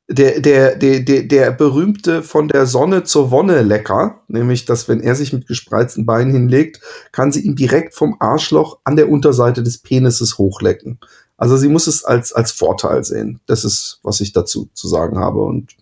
der, 0.10 0.40
der, 0.40 0.76
der, 0.76 1.02
der, 1.02 1.24
der 1.24 1.52
berühmte 1.52 2.24
von 2.24 2.48
der 2.48 2.66
Sonne 2.66 3.04
zur 3.04 3.30
Wonne 3.30 3.62
lecker, 3.62 4.24
nämlich, 4.28 4.66
dass 4.66 4.90
wenn 4.90 5.02
er 5.02 5.16
sich 5.16 5.34
mit 5.34 5.48
gespreizten 5.48 6.06
Beinen 6.06 6.34
hinlegt, 6.34 6.82
kann 7.12 7.32
sie 7.32 7.42
ihm 7.42 7.56
direkt 7.56 7.94
vom 7.94 8.18
Arschloch 8.20 8.80
an 8.84 8.96
der 8.96 9.10
Unterseite 9.10 9.62
des 9.62 9.78
Penises 9.78 10.40
hochlecken. 10.40 11.00
Also 11.38 11.58
sie 11.58 11.70
muss 11.70 11.86
es 11.86 12.04
als, 12.04 12.34
als 12.34 12.52
Vorteil 12.52 13.04
sehen. 13.04 13.40
Das 13.46 13.64
ist, 13.64 14.00
was 14.02 14.20
ich 14.20 14.34
dazu 14.34 14.70
zu 14.74 14.88
sagen 14.88 15.20
habe 15.20 15.42
und 15.42 15.76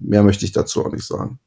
mehr 0.00 0.24
möchte 0.24 0.44
ich 0.44 0.52
dazu 0.52 0.84
auch 0.84 0.92
nicht 0.92 1.06
sagen. 1.06 1.38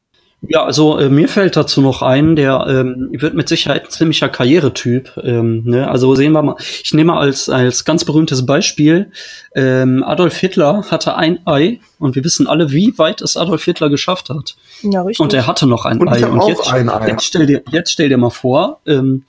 Ja, 0.48 0.66
also 0.66 0.98
äh, 0.98 1.08
mir 1.08 1.28
fällt 1.28 1.56
dazu 1.56 1.82
noch 1.82 2.02
ein, 2.02 2.36
der 2.36 2.66
ähm, 2.68 3.10
wird 3.12 3.36
mit 3.36 3.48
Sicherheit 3.48 3.86
ein 3.86 3.90
ziemlicher 3.92 4.28
Karrieretyp. 4.28 5.12
Ähm, 5.24 5.64
ne? 5.66 5.88
Also 5.88 6.16
sehen 6.16 6.32
wir 6.32 6.42
mal, 6.42 6.56
ich 6.84 6.94
nehme 6.96 7.14
als, 7.14 7.48
als 7.48 7.86
ganz 7.86 8.06
berühmtes 8.06 8.44
Beispiel, 8.44 9.12
ähm, 9.54 10.04
Adolf 10.04 10.36
Hitler 10.38 10.86
hatte 10.90 11.16
ein 11.16 11.40
Ei 11.46 11.80
und 12.00 12.16
wir 12.16 12.24
wissen 12.24 12.48
alle, 12.48 12.72
wie 12.72 12.98
weit 12.98 13.22
es 13.22 13.38
Adolf 13.38 13.64
Hitler 13.66 13.92
geschafft 13.92 14.30
hat. 14.30 14.56
Ja, 14.82 15.04
richtig. 15.04 15.20
Und 15.20 15.34
er 15.34 15.46
hatte 15.46 15.68
noch 15.68 15.86
ein 15.86 16.00
Und 16.00 16.10
Ei. 16.10 16.26
Und 16.26 16.40
auch 16.40 16.50
jetzt, 16.50 16.74
ein 16.74 16.90
Ei. 16.90 17.08
jetzt, 17.10 17.26
stell 17.26 17.46
dir, 17.46 17.62
jetzt 17.70 17.92
stell 17.92 18.10
dir 18.10 18.18
mal 18.18 18.32
vor, 18.32 18.80
ähm, 18.88 19.26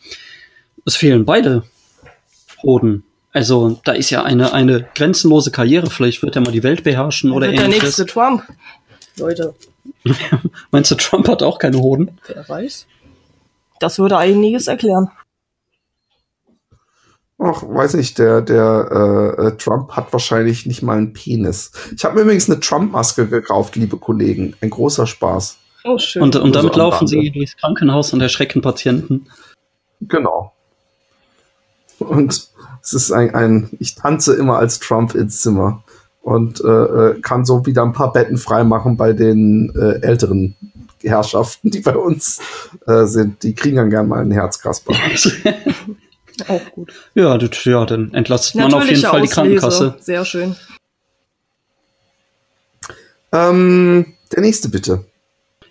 es 0.87 0.97
fehlen 0.97 1.27
beide 1.27 1.63
Hoden. 2.63 3.05
Also 3.35 3.81
da 3.85 3.93
ist 3.93 4.11
ja 4.11 4.23
eine, 4.23 4.53
eine 4.53 4.87
grenzenlose 4.95 5.51
Karriere. 5.51 5.89
Vielleicht 5.89 6.23
wird 6.23 6.37
er 6.37 6.43
mal 6.43 6.53
die 6.53 6.63
Welt 6.63 6.85
beherrschen 6.85 7.33
oder 7.33 7.47
wird 7.47 7.59
der 7.59 7.65
ähnliches. 7.65 7.99
nächste 7.99 8.07
Trump. 8.07 8.43
Leute, 9.17 9.55
Meinst 10.71 10.91
du, 10.91 10.95
Trump 10.97 11.29
hat 11.29 11.43
auch 11.43 11.59
keine 11.59 11.79
Hoden? 11.79 12.19
wer 12.27 12.49
weiß. 12.49 12.87
Das 13.81 13.99
würde 13.99 14.17
einiges 14.17 14.69
erklären. 14.69 15.11
Ach, 17.39 17.63
weiß 17.65 17.95
nicht, 17.95 18.19
der, 18.19 18.41
der 18.41 19.37
äh, 19.39 19.47
äh, 19.47 19.57
Trump 19.57 19.93
hat 19.93 20.13
wahrscheinlich 20.13 20.67
nicht 20.67 20.83
mal 20.83 20.97
einen 20.97 21.13
Penis. 21.13 21.73
Ich 21.97 22.05
habe 22.05 22.15
mir 22.15 22.23
übrigens 22.23 22.49
eine 22.49 22.61
Trump-Maske 22.61 23.27
gekauft, 23.27 23.75
liebe 23.75 23.97
Kollegen. 23.97 24.55
Ein 24.61 24.71
großer 24.71 25.09
Spaß. 25.09 25.59
Oh, 25.83 25.99
schön. 25.99 26.23
Und, 26.23 26.37
und 26.37 26.43
Nur 26.43 26.53
so 26.55 26.61
damit 26.61 26.75
am 26.75 26.79
laufen 26.79 27.07
sie 27.09 27.31
durchs 27.31 27.57
Krankenhaus 27.57 28.13
und 28.13 28.21
erschrecken 28.21 28.63
Patienten. 28.63 29.27
Genau. 30.03 30.53
Und 31.99 32.49
es 32.81 32.93
ist 32.93 33.11
ein, 33.11 33.35
ein 33.35 33.71
ich 33.81 33.97
tanze 33.97 34.35
immer 34.37 34.59
als 34.59 34.79
Trump 34.79 35.17
ins 35.17 35.41
Zimmer 35.41 35.82
und 36.23 36.61
äh, 36.65 36.69
äh, 36.69 37.21
kann 37.21 37.45
so 37.45 37.67
wieder 37.67 37.83
ein 37.83 37.93
paar 37.93 38.13
Betten 38.13 38.39
freimachen 38.39 38.97
bei 38.97 39.13
den 39.13 39.73
äh, 39.77 40.05
älteren 40.07 40.57
Herrschaften, 41.03 41.71
die 41.71 41.81
bei 41.81 41.97
uns 41.97 42.41
äh, 42.87 43.05
sind. 43.05 43.43
Die 43.43 43.55
kriegen 43.55 43.77
dann 43.77 43.91
gern 43.91 44.09
mal 44.09 44.21
einen 44.21 44.31
Herzkasper. 44.31 44.95
auch 46.49 46.71
gut. 46.73 46.93
ja, 47.15 47.37
das, 47.37 47.65
ja, 47.65 47.85
dann 47.85 48.15
entlastet 48.15 48.55
man 48.55 48.73
auf 48.73 48.89
jeden 48.89 49.03
Fall 49.03 49.21
die 49.21 49.29
Auslese. 49.29 49.35
Krankenkasse. 49.35 49.95
Sehr 50.01 50.25
schön. 50.25 50.57
ähm, 53.33 54.07
der 54.33 54.43
nächste 54.43 54.69
bitte. 54.69 55.05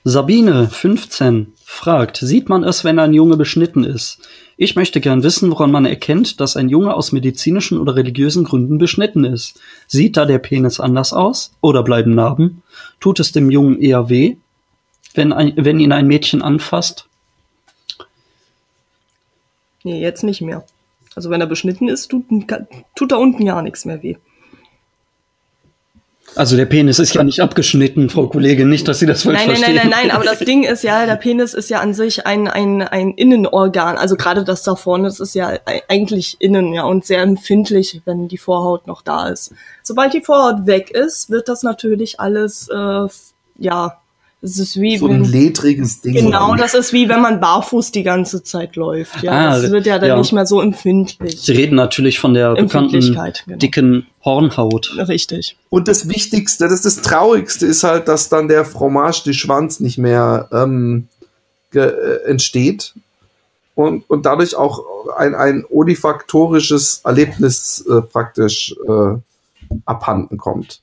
Sabine, 0.03 0.67
15, 0.67 1.53
fragt, 1.71 2.17
sieht 2.17 2.49
man 2.49 2.63
es, 2.63 2.83
wenn 2.83 2.99
ein 2.99 3.13
Junge 3.13 3.37
beschnitten 3.37 3.83
ist? 3.83 4.19
Ich 4.57 4.75
möchte 4.75 5.01
gern 5.01 5.23
wissen, 5.23 5.49
woran 5.49 5.71
man 5.71 5.85
erkennt, 5.85 6.39
dass 6.39 6.57
ein 6.57 6.69
Junge 6.69 6.93
aus 6.93 7.11
medizinischen 7.11 7.79
oder 7.79 7.95
religiösen 7.95 8.43
Gründen 8.43 8.77
beschnitten 8.77 9.23
ist. 9.23 9.59
Sieht 9.87 10.17
da 10.17 10.25
der 10.25 10.37
Penis 10.37 10.79
anders 10.79 11.13
aus? 11.13 11.53
Oder 11.61 11.81
bleiben 11.83 12.13
Narben? 12.13 12.61
Tut 12.99 13.19
es 13.19 13.31
dem 13.31 13.49
Jungen 13.49 13.81
eher 13.81 14.09
weh, 14.09 14.35
wenn, 15.13 15.33
ein, 15.33 15.53
wenn 15.55 15.79
ihn 15.79 15.91
ein 15.91 16.07
Mädchen 16.07 16.41
anfasst? 16.41 17.07
Nee, 19.83 20.01
jetzt 20.01 20.23
nicht 20.23 20.41
mehr. 20.41 20.63
Also 21.15 21.29
wenn 21.29 21.41
er 21.41 21.47
beschnitten 21.47 21.87
ist, 21.87 22.09
tut, 22.09 22.25
tut 22.95 23.11
da 23.11 23.15
unten 23.15 23.43
ja 23.43 23.61
nichts 23.61 23.85
mehr 23.85 24.03
weh. 24.03 24.17
Also 26.35 26.55
der 26.55 26.65
Penis 26.65 26.97
ist 26.97 27.13
ja 27.13 27.23
nicht 27.23 27.41
abgeschnitten, 27.41 28.09
Frau 28.09 28.27
Kollegin, 28.27 28.69
nicht, 28.69 28.87
dass 28.87 28.99
Sie 28.99 29.05
das 29.05 29.23
falsch 29.23 29.37
Nein, 29.39 29.47
nein, 29.47 29.55
verstehen. 29.57 29.75
nein, 29.75 29.89
nein, 29.89 30.07
nein, 30.07 30.15
aber 30.15 30.23
das 30.23 30.39
Ding 30.39 30.63
ist 30.63 30.81
ja, 30.83 31.05
der 31.05 31.17
Penis 31.17 31.53
ist 31.53 31.69
ja 31.69 31.81
an 31.81 31.93
sich 31.93 32.25
ein, 32.25 32.47
ein, 32.47 32.81
ein 32.81 33.11
Innenorgan. 33.11 33.97
Also 33.97 34.15
gerade 34.15 34.45
das 34.45 34.63
da 34.63 34.75
vorne, 34.75 35.09
das 35.09 35.19
ist 35.19 35.35
ja 35.35 35.49
ei- 35.65 35.81
eigentlich 35.89 36.37
innen, 36.39 36.73
ja, 36.73 36.83
und 36.83 37.05
sehr 37.05 37.21
empfindlich, 37.21 38.01
wenn 38.05 38.29
die 38.29 38.37
Vorhaut 38.37 38.87
noch 38.87 39.01
da 39.01 39.27
ist. 39.27 39.53
Sobald 39.83 40.13
die 40.13 40.21
Vorhaut 40.21 40.65
weg 40.67 40.89
ist, 40.91 41.29
wird 41.29 41.49
das 41.49 41.63
natürlich 41.63 42.19
alles, 42.21 42.69
äh, 42.69 43.07
ja, 43.59 43.97
es 44.43 44.57
ist 44.57 44.79
wie 44.81 44.97
So 44.97 45.07
ein 45.07 45.23
wenn, 45.23 45.31
ledriges 45.31 46.01
Ding. 46.01 46.13
genau, 46.15 46.55
das 46.55 46.73
ist 46.73 46.93
wie 46.93 47.07
wenn 47.09 47.21
man 47.21 47.39
barfuß 47.39 47.91
die 47.91 48.03
ganze 48.03 48.41
Zeit 48.43 48.75
läuft. 48.75 49.21
Ja, 49.21 49.31
Ah, 49.31 49.59
das 49.61 49.71
wird 49.71 49.85
ja 49.85 49.99
dann 49.99 50.09
ja. 50.09 50.17
nicht 50.17 50.33
mehr 50.33 50.45
so 50.45 50.61
empfindlich. 50.61 51.39
Sie 51.41 51.51
reden 51.51 51.75
natürlich 51.75 52.19
von 52.19 52.33
der 52.33 52.55
bekannten 52.55 52.95
Empfindlichkeit, 52.95 53.43
genau. 53.45 53.57
dicken 53.59 54.07
Hornhaut. 54.25 54.95
Richtig. 55.07 55.57
Und 55.69 55.87
das 55.87 56.07
Wichtigste, 56.09 56.63
das 56.65 56.83
ist 56.83 56.85
das 56.85 57.01
Traurigste, 57.03 57.65
ist 57.67 57.83
halt, 57.83 58.07
dass 58.07 58.29
dann 58.29 58.47
der 58.47 58.65
Fromage 58.65 59.23
de 59.25 59.33
Schwanz 59.33 59.79
nicht 59.79 59.97
mehr 59.97 60.47
ähm, 60.51 61.07
äh, 61.73 61.79
entsteht. 62.25 62.93
und, 63.75 64.03
und 64.09 64.25
dadurch 64.25 64.55
auch 64.55 64.83
ein, 65.17 65.33
ein 65.35 65.65
olifaktorisches 65.69 67.01
Erlebnis 67.03 67.83
äh, 67.89 68.01
praktisch 68.01 68.75
äh, 68.87 69.17
abhanden 69.85 70.37
kommt. 70.37 70.81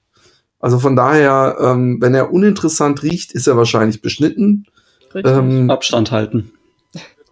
Also 0.61 0.79
von 0.79 0.97
daher, 0.97 1.57
ähm, 1.61 1.99
wenn 2.01 2.15
er 2.15 2.33
uninteressant 2.33 3.03
riecht, 3.03 3.33
ist 3.33 3.47
er 3.47 3.57
wahrscheinlich 3.57 4.03
beschnitten. 4.03 4.67
Richtig. 5.15 5.33
Ähm, 5.33 5.71
Abstand 5.71 6.11
halten. 6.11 6.53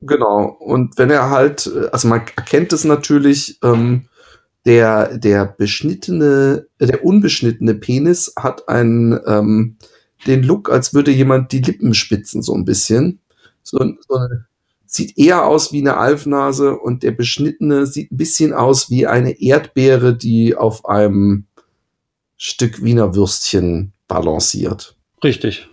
Genau. 0.02 0.56
Und 0.60 0.98
wenn 0.98 1.10
er 1.10 1.30
halt, 1.30 1.70
also 1.92 2.08
man 2.08 2.20
erkennt 2.36 2.72
es 2.72 2.84
natürlich, 2.84 3.58
ähm, 3.64 4.06
der, 4.64 5.16
der 5.18 5.46
beschnittene, 5.46 6.66
der 6.80 7.04
unbeschnittene 7.04 7.74
Penis 7.74 8.32
hat 8.36 8.68
einen, 8.68 9.18
ähm, 9.26 9.76
den 10.26 10.42
Look, 10.42 10.70
als 10.70 10.92
würde 10.92 11.12
jemand 11.12 11.52
die 11.52 11.60
Lippen 11.60 11.94
spitzen, 11.94 12.42
so 12.42 12.54
ein 12.54 12.64
bisschen. 12.64 13.20
So, 13.62 13.78
so 13.78 14.14
eine, 14.16 14.46
sieht 14.86 15.16
eher 15.18 15.46
aus 15.46 15.72
wie 15.72 15.80
eine 15.80 15.96
Alfnase 15.96 16.76
und 16.76 17.02
der 17.02 17.12
beschnittene 17.12 17.86
sieht 17.86 18.10
ein 18.10 18.16
bisschen 18.16 18.52
aus 18.52 18.90
wie 18.90 19.06
eine 19.06 19.40
Erdbeere, 19.40 20.16
die 20.16 20.56
auf 20.56 20.84
einem 20.86 21.46
Stück 22.36 22.82
Wiener 22.84 23.14
Würstchen 23.14 23.92
balanciert. 24.08 24.94
Richtig. 25.24 25.68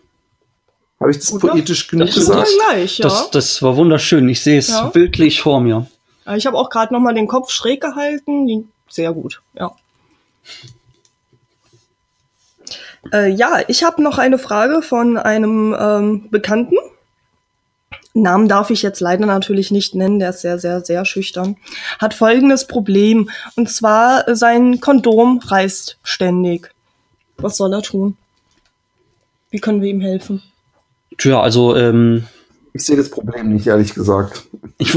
Habe 0.99 1.11
ich 1.11 1.17
das 1.19 1.31
Guter- 1.31 1.49
poetisch 1.49 1.87
genug 1.87 2.07
das- 2.07 2.15
gesagt? 2.15 2.47
Gleich, 2.69 2.97
ja. 2.99 3.03
Das, 3.03 3.29
das 3.31 3.61
war 3.61 3.75
wunderschön. 3.75 4.27
Ich 4.29 4.41
sehe 4.41 4.57
es 4.59 4.69
Ja. 4.69 4.85
bildlich 4.87 5.41
vor 5.41 5.59
mir. 5.59 5.87
Ich 6.35 6.45
habe 6.45 6.57
auch 6.57 6.69
gerade 6.69 6.93
noch 6.93 7.01
mal 7.01 7.13
den 7.13 7.27
Kopf 7.27 7.49
schräg 7.51 7.81
gehalten. 7.81 8.69
Sehr 8.89 9.11
gut, 9.11 9.41
ja. 9.55 9.75
Äh, 13.11 13.29
ja, 13.31 13.59
ich 13.67 13.83
habe 13.83 14.01
noch 14.01 14.17
eine 14.17 14.37
Frage 14.39 14.81
von 14.81 15.17
einem 15.17 15.75
ähm, 15.77 16.29
Bekannten. 16.29 16.75
Namen 18.13 18.47
darf 18.47 18.69
ich 18.69 18.83
jetzt 18.83 18.99
leider 18.99 19.25
natürlich 19.25 19.71
nicht 19.71 19.95
nennen, 19.95 20.19
der 20.19 20.29
ist 20.29 20.41
sehr, 20.41 20.59
sehr, 20.59 20.81
sehr 20.81 21.03
schüchtern. 21.05 21.57
Hat 21.99 22.13
folgendes 22.13 22.67
Problem. 22.67 23.29
Und 23.55 23.69
zwar, 23.71 24.27
äh, 24.27 24.35
sein 24.35 24.79
Kondom 24.79 25.39
reißt 25.43 25.97
ständig. 26.03 26.71
Was 27.37 27.57
soll 27.57 27.73
er 27.73 27.81
tun? 27.81 28.15
Wie 29.49 29.59
können 29.59 29.81
wir 29.81 29.89
ihm 29.89 30.01
helfen? 30.01 30.43
Tja, 31.17 31.41
also, 31.41 31.75
ähm, 31.75 32.25
Ich 32.73 32.85
sehe 32.85 32.97
das 32.97 33.09
Problem 33.09 33.53
nicht, 33.53 33.67
ehrlich 33.67 33.93
gesagt. 33.93 34.47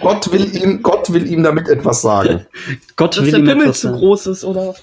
Gott 0.00 0.30
will 0.32 0.54
ihm, 0.56 0.82
Gott 0.82 1.12
will 1.12 1.26
ihm 1.26 1.42
damit 1.42 1.68
etwas 1.68 2.02
sagen. 2.02 2.46
Gott 2.96 3.16
Dass 3.16 3.24
will 3.24 3.30
der 3.32 3.40
ihm 3.40 3.46
Pimmel 3.46 3.62
etwas 3.64 3.80
zu 3.80 3.88
sagen. 3.88 3.98
groß 3.98 4.26
ist 4.28 4.44
oder 4.44 4.74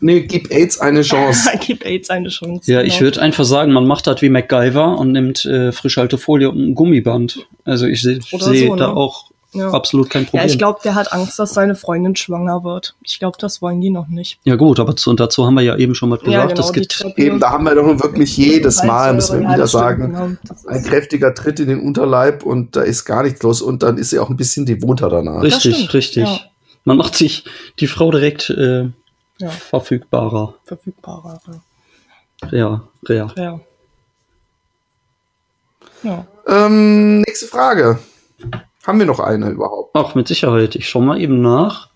Nee, 0.00 0.20
gib 0.22 0.50
AIDS 0.50 0.78
eine 0.80 1.02
Chance. 1.02 1.50
gibt 1.66 1.84
AIDS 1.86 2.10
eine 2.10 2.28
Chance. 2.28 2.70
Ja, 2.70 2.82
ich 2.82 2.94
genau. 2.98 3.06
würde 3.06 3.22
einfach 3.22 3.44
sagen, 3.44 3.72
man 3.72 3.86
macht 3.86 4.06
das 4.06 4.20
wie 4.22 4.28
MacGyver 4.28 4.98
und 4.98 5.12
nimmt 5.12 5.44
äh, 5.46 5.72
Frischhaltefolie 5.72 6.50
und 6.50 6.58
ein 6.58 6.74
Gummiband. 6.74 7.46
Also 7.64 7.86
ich 7.86 8.02
sehe 8.02 8.20
seh 8.22 8.66
so, 8.68 8.76
da 8.76 8.88
ne? 8.88 8.96
auch 8.96 9.30
Ja. 9.54 9.70
absolut 9.70 10.10
kein 10.10 10.24
Ja, 10.24 10.28
Problem. 10.30 10.46
ich 10.50 10.58
glaube, 10.58 10.80
der 10.84 10.94
hat 10.96 11.14
Angst, 11.14 11.38
dass 11.38 11.54
seine 11.54 11.74
Freundin 11.74 12.14
schwanger 12.14 12.62
wird. 12.62 12.94
Ich 13.04 13.18
glaube, 13.18 13.38
das 13.40 13.62
wollen 13.62 13.80
die 13.80 13.88
noch 13.88 14.08
nicht. 14.08 14.38
ja 14.44 14.56
gut, 14.56 14.78
aber 14.80 14.96
zu, 14.96 15.14
dazu 15.14 15.46
haben 15.46 15.54
wir 15.54 15.62
ja 15.62 15.76
eben 15.78 15.94
schon 15.94 16.10
mal 16.10 16.18
gesagt, 16.18 16.58
es 16.58 16.72
gibt. 16.74 17.06
Eben, 17.16 17.40
da 17.40 17.50
haben 17.52 17.64
wir 17.64 17.74
doch 17.74 17.86
nun 17.86 18.02
wirklich 18.02 18.36
jedes 18.36 18.82
Mal, 18.82 19.14
müssen 19.14 19.40
wir 19.40 19.48
Ja, 19.48 19.54
wieder 19.54 19.66
sagen, 19.66 20.12
genau. 20.12 20.28
Ein 20.66 20.82
kräftiger 20.84 21.32
Tritt 21.34 21.58
in 21.58 21.68
den 21.68 21.80
Unterleib 21.80 22.42
und 22.42 22.76
da 22.76 22.82
ist 22.82 23.06
gar 23.06 23.22
nichts 23.22 23.42
los 23.42 23.62
und 23.62 23.82
dann 23.82 23.96
ist 23.96 24.10
sie 24.10 24.18
auch 24.18 24.28
ein 24.28 24.36
bisschen 24.36 24.66
devoter 24.66 25.08
danach. 25.08 25.42
richtig, 25.42 25.94
richtig. 25.94 26.24
ja. 26.24 26.38
Man 26.84 26.98
macht 26.98 27.16
sich 27.16 27.44
die 27.80 27.86
Frau 27.86 28.10
direkt 28.10 28.50
äh, 28.50 28.90
Ja. 29.38 29.50
verfügbarer. 29.50 30.54
verfügbarer. 30.64 31.40
Ja, 32.50 32.82
ja. 33.08 33.32
Ja. 33.36 33.60
Ja. 36.02 36.26
Ähm, 36.46 37.20
nächste 37.20 37.46
Frage. 37.46 37.98
Haben 38.86 38.98
wir 38.98 39.06
noch 39.06 39.20
eine 39.20 39.50
überhaupt? 39.50 39.90
Ach, 39.94 40.14
mit 40.14 40.28
Sicherheit. 40.28 40.76
Ich 40.76 40.88
schau 40.88 41.00
mal 41.00 41.20
eben 41.20 41.40
nach 41.40 41.90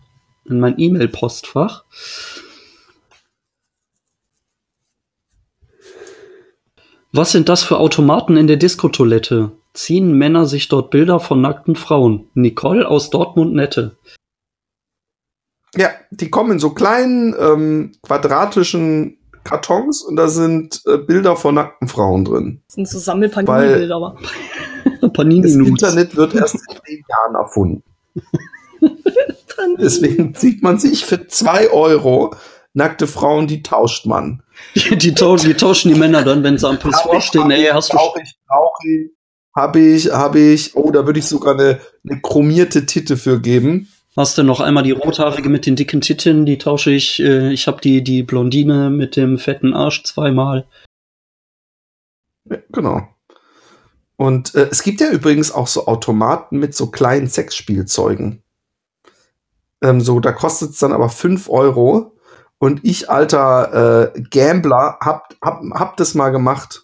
in 0.45 0.59
mein 0.61 0.79
E-Mail-Postfach. 0.79 1.85
Was 7.13 7.33
sind 7.33 7.49
das 7.49 7.63
für 7.63 7.79
Automaten 7.79 8.37
in 8.37 8.47
der 8.47 8.57
Diskotoilette? 8.57 9.53
Ziehen 9.73 10.13
Männer 10.13 10.47
sich 10.47 10.69
dort 10.69 10.91
Bilder 10.91 11.21
von 11.21 11.41
nackten 11.41 11.77
Frauen? 11.77 12.29
Nicole 12.35 12.87
aus 12.89 13.11
Dortmund-Nette. 13.11 13.97
Ja, 15.77 15.91
die 16.11 16.31
kommen 16.31 16.53
in 16.53 16.59
so 16.59 16.71
kleinen 16.71 17.35
ähm, 17.39 17.93
quadratischen 18.03 19.19
Kartons 19.45 20.03
und 20.03 20.17
da 20.17 20.29
sind 20.29 20.83
äh, 20.87 20.99
Bilder 20.99 21.37
von 21.37 21.55
nackten 21.55 21.89
Frauen 21.89 22.25
drin. 22.25 22.63
Das 22.67 22.75
sind 22.75 22.89
so 22.89 22.99
Sammelpanini-Bilder, 22.99 23.97
aber. 23.97 24.17
Das 25.01 25.13
Panini-Nudes. 25.13 25.69
Internet 25.69 26.17
wird 26.17 26.35
erst 26.35 26.55
in 26.55 26.77
zehn 26.85 27.05
Jahren 27.09 27.35
erfunden. 27.35 27.83
Deswegen 29.79 30.35
sieht 30.35 30.63
man 30.63 30.79
sich 30.79 31.05
für 31.05 31.27
zwei 31.27 31.71
Euro 31.71 32.35
nackte 32.73 33.07
Frauen, 33.07 33.47
die 33.47 33.63
tauscht 33.63 34.07
man. 34.07 34.43
Die, 34.75 34.97
die, 34.97 35.15
tau 35.15 35.37
die 35.37 35.55
tauschen 35.55 35.93
die 35.93 35.99
Männer 35.99 36.23
dann, 36.23 36.43
wenn 36.43 36.59
sie 36.59 36.69
am 36.69 36.79
Pissoir 36.79 37.21
stehen. 37.21 37.51
Ey, 37.51 37.67
hast 37.73 37.93
du 37.93 37.97
Brauche 37.97 38.21
ich, 38.23 38.35
brauche 38.47 38.89
ich, 38.89 39.11
habe 39.57 39.81
ich, 39.81 40.11
habe 40.13 40.39
ich. 40.39 40.77
Oh, 40.77 40.91
da 40.91 41.07
würde 41.07 41.19
ich 41.19 41.27
sogar 41.27 41.55
eine, 41.55 41.81
eine 42.09 42.21
chromierte 42.21 42.87
Titte 42.87 43.17
für 43.17 43.41
geben. 43.41 43.89
Hast 44.21 44.37
du 44.37 44.43
noch 44.43 44.61
einmal 44.61 44.83
die 44.83 44.91
rothaarige 44.91 45.49
mit 45.49 45.65
den 45.65 45.77
dicken 45.77 46.03
Titten? 46.03 46.45
Die 46.45 46.59
tausche 46.59 46.91
ich. 46.91 47.21
Äh, 47.21 47.53
ich 47.55 47.67
habe 47.67 47.81
die, 47.81 48.05
die 48.05 48.23
Blondine 48.23 48.91
mit 48.91 49.17
dem 49.17 49.39
fetten 49.39 49.73
Arsch 49.73 50.03
zweimal. 50.05 50.67
Ja, 52.45 52.59
genau. 52.71 53.09
Und 54.17 54.55
äh, 54.55 54.69
es 54.71 54.83
gibt 54.83 55.01
ja 55.01 55.09
übrigens 55.09 55.51
auch 55.51 55.67
so 55.67 55.87
Automaten 55.87 56.59
mit 56.59 56.75
so 56.75 56.89
kleinen 56.91 57.29
Sexspielzeugen. 57.29 58.43
Ähm, 59.81 60.03
so, 60.03 60.21
da 60.21 60.33
kostet 60.33 60.73
es 60.73 60.79
dann 60.81 60.93
aber 60.93 61.09
5 61.09 61.49
Euro. 61.49 62.15
Und 62.59 62.81
ich, 62.85 63.09
alter 63.09 64.13
äh, 64.15 64.21
Gambler, 64.31 64.99
hab, 65.01 65.35
hab, 65.41 65.63
hab 65.73 65.97
das 65.97 66.15
mal 66.15 66.29
gemacht. 66.29 66.83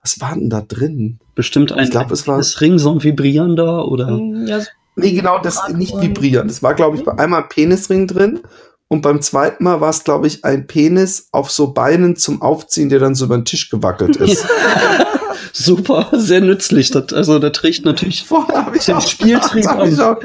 Was 0.00 0.20
war 0.20 0.34
denn 0.34 0.48
da 0.48 0.60
drin? 0.60 1.18
Bestimmt 1.34 1.72
ein 1.72 1.82
Ich 1.82 1.90
glaub, 1.90 2.12
es 2.12 2.28
war- 2.28 2.38
das 2.38 2.60
Ring, 2.60 2.78
so 2.78 2.92
ein 2.92 3.02
vibrierender 3.02 3.88
oder. 3.88 4.16
Ja, 4.46 4.62
Nee, 4.98 5.12
genau, 5.12 5.38
das 5.38 5.56
Bratwurm. 5.56 5.78
nicht 5.78 6.00
vibrieren. 6.00 6.48
Das 6.48 6.62
war, 6.62 6.74
glaube 6.74 6.96
ich, 6.96 7.04
bei 7.04 7.16
einmal 7.18 7.42
ein 7.42 7.48
Penisring 7.48 8.06
drin. 8.06 8.40
Und 8.88 9.02
beim 9.02 9.20
zweiten 9.20 9.64
Mal 9.64 9.80
war 9.80 9.90
es, 9.90 10.04
glaube 10.04 10.26
ich, 10.26 10.44
ein 10.44 10.66
Penis 10.66 11.28
auf 11.30 11.50
so 11.50 11.72
Beinen 11.72 12.16
zum 12.16 12.40
Aufziehen, 12.40 12.88
der 12.88 12.98
dann 12.98 13.14
so 13.14 13.26
über 13.26 13.36
den 13.36 13.44
Tisch 13.44 13.68
gewackelt 13.70 14.16
ist. 14.16 14.46
Super, 15.52 16.08
sehr 16.12 16.40
nützlich. 16.40 16.90
Das, 16.90 17.12
also, 17.12 17.38
das 17.38 17.52
trägt 17.52 17.84
natürlich. 17.84 18.26
Ich 18.74 18.84
Den 18.84 18.94
auch 18.94 19.06
Spieltrieb 19.06 19.64
gedacht. 19.64 20.24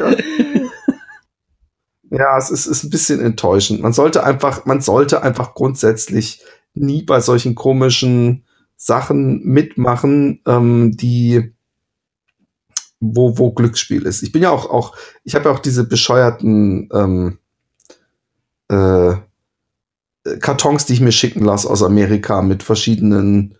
Ja, 2.09 2.38
es 2.38 2.51
ist, 2.51 2.67
ist 2.67 2.83
ein 2.83 2.89
bisschen 2.91 3.19
enttäuschend. 3.19 3.81
Man 3.81 3.91
sollte 3.91 4.23
einfach, 4.23 4.65
man 4.65 4.81
sollte 4.81 5.23
einfach 5.23 5.55
grundsätzlich 5.55 6.43
nie 6.75 7.01
bei 7.01 7.19
solchen 7.19 7.55
komischen 7.55 8.45
Sachen 8.75 9.43
mitmachen, 9.43 10.41
ähm, 10.45 10.95
die 10.95 11.53
wo, 13.03 13.37
wo 13.37 13.51
Glücksspiel 13.51 14.03
ist. 14.03 14.23
Ich 14.23 14.31
bin 14.31 14.43
ja 14.43 14.49
auch, 14.49 14.69
auch 14.69 14.95
ich 15.23 15.35
habe 15.35 15.45
ja 15.45 15.51
auch 15.51 15.59
diese 15.59 15.83
bescheuerten 15.83 16.89
ähm, 16.93 17.37
äh, 18.69 19.15
Kartons, 20.39 20.85
die 20.85 20.93
ich 20.93 21.01
mir 21.01 21.11
schicken 21.11 21.43
lasse 21.43 21.69
aus 21.69 21.83
Amerika 21.83 22.41
mit 22.41 22.63
verschiedenen 22.63 23.55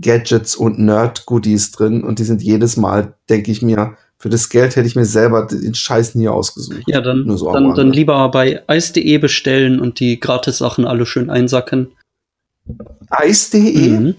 Gadgets 0.00 0.54
und 0.54 0.78
Nerd-Goodies 0.78 1.72
drin 1.72 2.04
und 2.04 2.18
die 2.18 2.24
sind 2.24 2.42
jedes 2.42 2.76
Mal, 2.76 3.14
denke 3.28 3.50
ich 3.50 3.62
mir, 3.62 3.96
für 4.16 4.28
das 4.28 4.48
Geld 4.48 4.76
hätte 4.76 4.86
ich 4.86 4.96
mir 4.96 5.04
selber 5.04 5.46
den 5.46 5.74
Scheiß 5.74 6.14
nie 6.14 6.28
ausgesucht. 6.28 6.84
Ja, 6.86 7.00
dann, 7.00 7.24
Nur 7.26 7.36
so 7.36 7.52
dann, 7.52 7.74
dann 7.74 7.92
lieber 7.92 8.28
bei 8.30 8.62
eis.de 8.68 9.18
bestellen 9.18 9.80
und 9.80 10.00
die 10.00 10.18
Gratis-Sachen 10.18 10.86
alle 10.86 11.04
schön 11.04 11.30
einsacken. 11.30 11.88
Eis.de? 13.10 13.88
Mhm. 13.88 14.14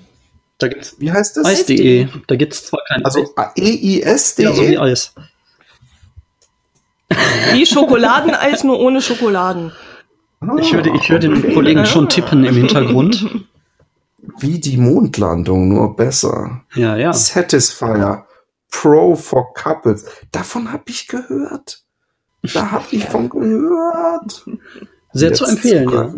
Da 0.57 0.67
gibt's 0.67 0.95
Wie 0.99 1.11
heißt 1.11 1.37
das? 1.37 1.45
Eis.de. 1.45 2.07
Da 2.27 2.35
gibt's 2.35 2.65
zwar 2.65 2.81
kein 2.87 3.03
Also 3.03 3.29
Eis. 3.35 3.51
E-I-S.de? 3.55 4.45
Ja, 4.45 4.53
so 4.53 4.61
wie 4.67 4.77
Eis. 4.77 5.13
wie 7.53 7.65
Schokoladeneis, 7.65 8.63
nur 8.63 8.79
ohne 8.79 9.01
Schokoladen. 9.01 9.71
Ich 10.59 10.73
würde, 10.73 10.91
ich 10.95 11.09
würde 11.09 11.29
den 11.29 11.53
Kollegen 11.53 11.85
schon 11.85 12.07
tippen 12.09 12.43
im 12.43 12.55
Hintergrund. 12.55 13.45
Wie 14.39 14.59
die 14.59 14.77
Mondlandung, 14.77 15.69
nur 15.69 15.95
besser. 15.95 16.63
Ja, 16.75 16.95
ja. 16.97 17.13
Satisfier 17.13 18.25
Pro 18.71 19.15
for 19.15 19.53
Couples. 19.53 20.05
Davon 20.31 20.71
habe 20.71 20.83
ich 20.87 21.07
gehört. 21.07 21.83
Da 22.53 22.71
habe 22.71 22.85
ich 22.91 23.05
von 23.05 23.29
gehört. 23.29 24.45
Sehr 25.13 25.29
Jetzt 25.29 25.39
zu 25.39 25.45
empfehlen, 25.45 25.89
ja. 25.89 26.13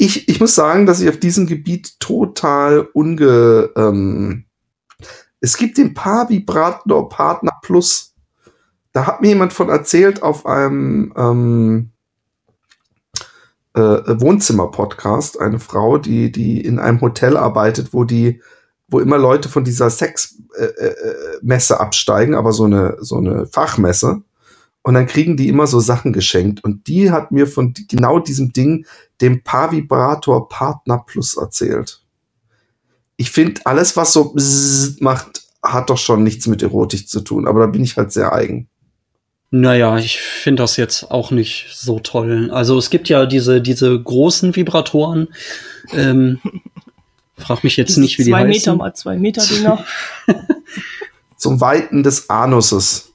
Ich, 0.00 0.28
ich 0.28 0.38
muss 0.38 0.54
sagen, 0.54 0.86
dass 0.86 1.00
ich 1.00 1.08
auf 1.08 1.18
diesem 1.18 1.48
Gebiet 1.48 1.98
total 1.98 2.88
unge. 2.92 3.70
Ähm, 3.76 4.44
es 5.40 5.56
gibt 5.56 5.76
den 5.76 5.92
Paar 5.92 6.30
Vibrator 6.30 7.08
Partner 7.08 7.52
Plus. 7.62 8.14
Da 8.92 9.06
hat 9.08 9.20
mir 9.20 9.28
jemand 9.28 9.52
von 9.52 9.68
erzählt 9.68 10.22
auf 10.22 10.46
einem 10.46 11.12
ähm, 11.16 11.90
äh, 13.74 13.80
Wohnzimmer-Podcast. 13.80 15.40
Eine 15.40 15.58
Frau, 15.58 15.98
die, 15.98 16.30
die 16.30 16.60
in 16.60 16.78
einem 16.78 17.00
Hotel 17.00 17.36
arbeitet, 17.36 17.92
wo 17.92 18.04
die 18.04 18.40
wo 18.90 19.00
immer 19.00 19.18
Leute 19.18 19.48
von 19.48 19.64
dieser 19.64 19.90
Sexmesse 19.90 21.74
äh, 21.74 21.76
absteigen, 21.76 22.34
aber 22.34 22.52
so 22.52 22.64
eine, 22.64 22.96
so 23.00 23.16
eine 23.16 23.46
Fachmesse. 23.46 24.22
Und 24.88 24.94
dann 24.94 25.06
kriegen 25.06 25.36
die 25.36 25.48
immer 25.48 25.66
so 25.66 25.80
Sachen 25.80 26.14
geschenkt. 26.14 26.64
Und 26.64 26.88
die 26.88 27.10
hat 27.10 27.30
mir 27.30 27.46
von 27.46 27.74
genau 27.88 28.20
diesem 28.20 28.54
Ding, 28.54 28.86
dem 29.20 29.42
Paar-Vibrator 29.42 30.48
Partner 30.48 31.04
Plus 31.06 31.36
erzählt. 31.36 32.00
Ich 33.18 33.30
finde, 33.30 33.60
alles, 33.66 33.98
was 33.98 34.14
so 34.14 34.34
macht, 35.00 35.42
hat 35.62 35.90
doch 35.90 35.98
schon 35.98 36.22
nichts 36.22 36.46
mit 36.46 36.62
Erotik 36.62 37.06
zu 37.06 37.20
tun. 37.20 37.46
Aber 37.46 37.60
da 37.60 37.66
bin 37.66 37.84
ich 37.84 37.98
halt 37.98 38.12
sehr 38.12 38.32
eigen. 38.32 38.70
Naja, 39.50 39.98
ich 39.98 40.22
finde 40.22 40.62
das 40.62 40.78
jetzt 40.78 41.10
auch 41.10 41.32
nicht 41.32 41.66
so 41.74 41.98
toll. 41.98 42.50
Also 42.50 42.78
es 42.78 42.88
gibt 42.88 43.10
ja 43.10 43.26
diese, 43.26 43.60
diese 43.60 44.02
großen 44.02 44.56
Vibratoren. 44.56 45.28
Ähm, 45.92 46.40
frag 47.36 47.62
mich 47.62 47.76
jetzt 47.76 47.98
nicht, 47.98 48.18
wie 48.18 48.24
die 48.24 48.30
zwei 48.30 48.38
heißen. 48.38 48.48
Meter 48.48 48.74
mal 48.74 48.94
zwei 48.94 49.18
Meter 49.18 49.44
Dinger. 49.44 49.84
Zum 51.36 51.60
Weiten 51.60 52.02
des 52.02 52.30
Anuses. 52.30 53.07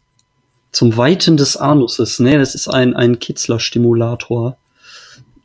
Zum 0.73 0.97
Weiten 0.97 1.37
des 1.37 1.55
Anuses. 1.55 2.19
Nee, 2.19 2.37
das 2.37 2.55
ist 2.55 2.67
ein, 2.67 2.95
ein 2.95 3.19
Kitzler-Stimulator. 3.19 4.57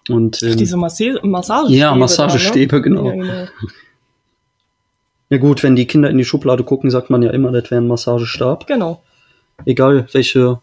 Und, 0.08 0.42
ähm, 0.42 0.56
Diese 0.56 0.76
Masse 0.76 1.20
Massagestäbe. 1.22 1.78
ja, 1.78 1.94
Massagestäbe, 1.94 2.68
da, 2.68 2.76
ne? 2.76 2.82
genau. 2.82 3.04
Ja, 3.04 3.12
genau. 3.12 3.48
Ja 5.30 5.38
gut, 5.38 5.62
wenn 5.62 5.76
die 5.76 5.86
Kinder 5.86 6.08
in 6.08 6.16
die 6.16 6.24
Schublade 6.24 6.64
gucken, 6.64 6.90
sagt 6.90 7.10
man 7.10 7.22
ja 7.22 7.30
immer, 7.30 7.52
das 7.52 7.70
wäre 7.70 7.80
ein 7.82 7.88
Massagestab. 7.88 8.66
Genau. 8.66 9.02
Egal, 9.66 10.06
welche 10.12 10.60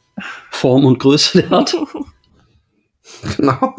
Form 0.49 0.85
und 0.85 0.99
Größe 0.99 1.41
der 1.41 1.49
hat. 1.51 1.75
Genau. 3.37 3.75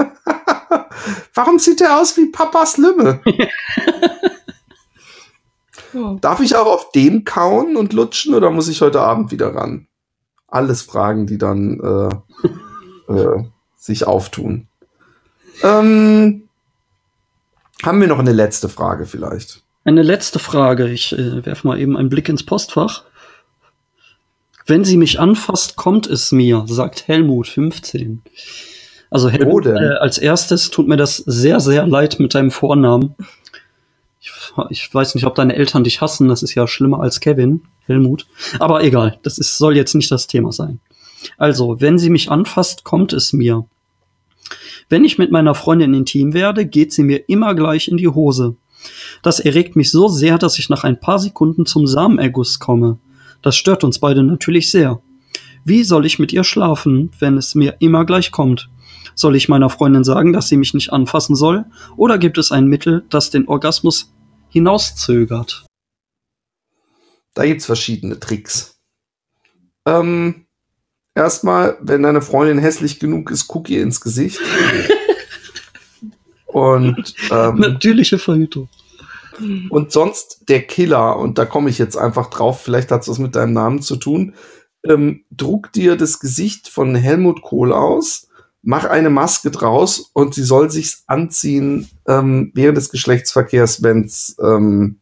Warum 1.35 1.59
sieht 1.59 1.81
der 1.81 2.01
aus 2.01 2.17
wie 2.17 2.27
Papas 2.27 2.77
Lümme? 2.77 3.21
Darf 6.21 6.41
ich 6.41 6.55
auch 6.55 6.67
auf 6.67 6.93
dem 6.93 7.25
kauen 7.25 7.77
und 7.77 7.93
lutschen 7.93 8.35
oder 8.35 8.51
muss 8.51 8.69
ich 8.69 8.81
heute 8.83 9.01
Abend 9.01 9.33
wieder 9.33 9.53
ran? 9.53 9.89
Alles 10.57 10.81
Fragen, 10.83 11.27
die 11.27 11.37
dann 11.37 11.81
äh, 13.09 13.13
äh, 13.13 13.45
sich 13.77 14.07
auftun. 14.07 14.69
Ähm, 15.63 16.49
haben 17.83 18.01
wir 18.01 18.09
noch 18.09 18.19
eine 18.19 18.33
letzte 18.33 18.71
Frage 18.71 19.05
vielleicht? 19.05 19.63
Eine 19.85 20.03
letzte 20.03 20.39
Frage. 20.39 20.89
Ich 20.89 21.13
äh, 21.13 21.45
werfe 21.45 21.67
mal 21.67 21.79
eben 21.79 21.97
einen 21.97 22.09
Blick 22.09 22.29
ins 22.31 22.45
Postfach. 22.45 23.05
Wenn 24.67 24.83
sie 24.83 24.97
mich 24.97 25.21
anfasst, 25.21 25.77
kommt 25.77 26.07
es 26.07 26.33
mir, 26.33 26.65
sagt 26.67 27.07
Helmut 27.07 27.49
15. 27.49 28.23
Also 29.11 29.29
Helmut, 29.29 29.67
äh, 29.67 29.95
als 30.01 30.19
erstes 30.19 30.71
tut 30.71 30.89
mir 30.89 30.97
das 30.97 31.19
sehr, 31.19 31.61
sehr 31.61 31.87
leid 31.87 32.19
mit 32.19 32.35
deinem 32.35 32.51
Vornamen. 32.51 33.15
Ich, 34.71 34.93
weiß 34.93 35.15
nicht, 35.15 35.25
ob 35.25 35.35
deine 35.35 35.57
Eltern 35.57 35.85
dich 35.85 36.01
hassen. 36.01 36.29
Das 36.29 36.43
ist 36.43 36.55
ja 36.55 36.67
schlimmer 36.67 37.01
als 37.01 37.21
Kevin, 37.21 37.63
Helmut. 37.87 38.27
Aber 38.59 38.83
egal, 38.83 39.19
das 39.23 39.39
ist, 39.39 39.59
soll 39.59 39.77
jetzt 39.77 39.95
nicht 39.95 40.11
das 40.11 40.27
Thema 40.27 40.53
sein. 40.53 40.81
Also, 41.39 41.81
wenn 41.81 41.99
sie 41.99 42.11
mich 42.11 42.31
anfasst, 42.31 42.85
kommt 42.85 43.13
es 43.13 43.33
mir. 43.33 43.67
Wenn 44.89 45.05
ich 45.05 45.19
mit 45.19 45.33
meiner 45.33 45.55
Freundin 45.55 45.95
intim 45.95 46.33
werde, 46.33 46.67
geht 46.67 46.93
sie 46.93 47.03
mir 47.03 47.29
immer 47.29 47.55
gleich 47.55 47.89
in 47.89 47.97
die 47.97 48.09
Hose. 48.09 48.57
Das 49.23 49.41
erregt 49.41 49.75
mich 49.75 49.91
so 49.91 50.09
sehr, 50.09 50.39
dass 50.39 50.59
ich 50.59 50.69
nach 50.69 50.85
ein 50.85 51.01
paar 51.01 51.19
Sekunden 51.19 51.67
zum 51.67 51.87
Samenerguss 51.87 52.59
komme. 52.59 52.99
Das 53.43 53.57
stört 53.57 53.85
uns 53.85 53.99
beide 53.99 54.23
natürlich 54.23 54.71
sehr. 54.71 55.01
Wie 55.65 55.83
soll 55.83 56.07
ich 56.07 56.21
mit 56.21 56.33
ihr 56.33 56.45
schlafen, 56.45 57.11
wenn 57.19 57.37
es 57.37 57.57
mir 57.57 57.77
immer 57.81 58.05
gleich 58.05 58.31
kommt? 58.31 58.69
Soll 59.17 59.35
ich 59.35 59.49
meiner 59.49 59.71
Freundin 59.71 60.05
sagen, 60.05 60.33
dass 60.33 60.49
sie 60.49 60.57
mich 60.57 60.75
nicht 60.75 60.93
anfassen 60.93 61.35
soll? 61.35 61.65
Oder 61.97 62.19
gibt 62.19 62.39
es 62.39 62.53
ein 62.53 62.67
Mittel, 62.67 63.05
das 63.11 63.31
den 63.31 63.49
Orgasmus 63.49 64.13
hinauszögert? 64.57 65.67
Da 67.35 67.45
gibt's 67.45 67.67
verschiedene 67.67 68.19
Tricks. 68.19 68.79
Ähm, 69.87 70.47
erstmal, 71.15 71.77
wenn 71.83 72.03
deine 72.03 72.23
Freundin 72.23 72.59
hässlich 72.59 72.99
genug 72.99 73.31
ist, 73.31 73.49
guck 73.49 73.69
ihr 73.69 73.83
ins 73.83 74.01
Gesicht. 74.01 74.41
Und, 76.47 77.15
ähm, 77.31 77.57
Natürliche 77.57 78.19
Verhütung. 78.19 78.71
und 79.69 79.93
sonst 79.93 80.49
der 80.49 80.63
Killer, 80.63 81.19
und 81.19 81.37
da 81.37 81.45
komme 81.45 81.69
ich 81.69 81.77
jetzt 81.77 81.99
einfach 81.99 82.31
drauf, 82.31 82.63
vielleicht 82.63 82.91
hat 82.91 83.03
es 83.03 83.09
was 83.09 83.19
mit 83.19 83.37
deinem 83.37 83.53
Namen 83.53 83.83
zu 83.83 83.97
tun. 83.97 84.35
Ähm, 84.83 85.27
druck 85.31 85.71
dir 85.73 85.97
das 85.97 86.19
Gesicht 86.19 86.69
von 86.71 86.95
Helmut 86.95 87.43
Kohl 87.43 87.75
aus, 87.75 88.26
mach 88.67 88.85
eine 88.85 89.11
Maske 89.11 89.53
draus 89.53 90.11
und 90.13 90.35
sie 90.35 90.43
soll 90.43 90.71
sich's 90.71 91.05
anziehen 91.07 91.89
ähm, 92.07 92.51
während 92.53 92.77
des 92.77 92.91
Geschlechtsverkehrs, 92.91 93.83
wenn's 93.85 94.37
ähm, 94.43 94.99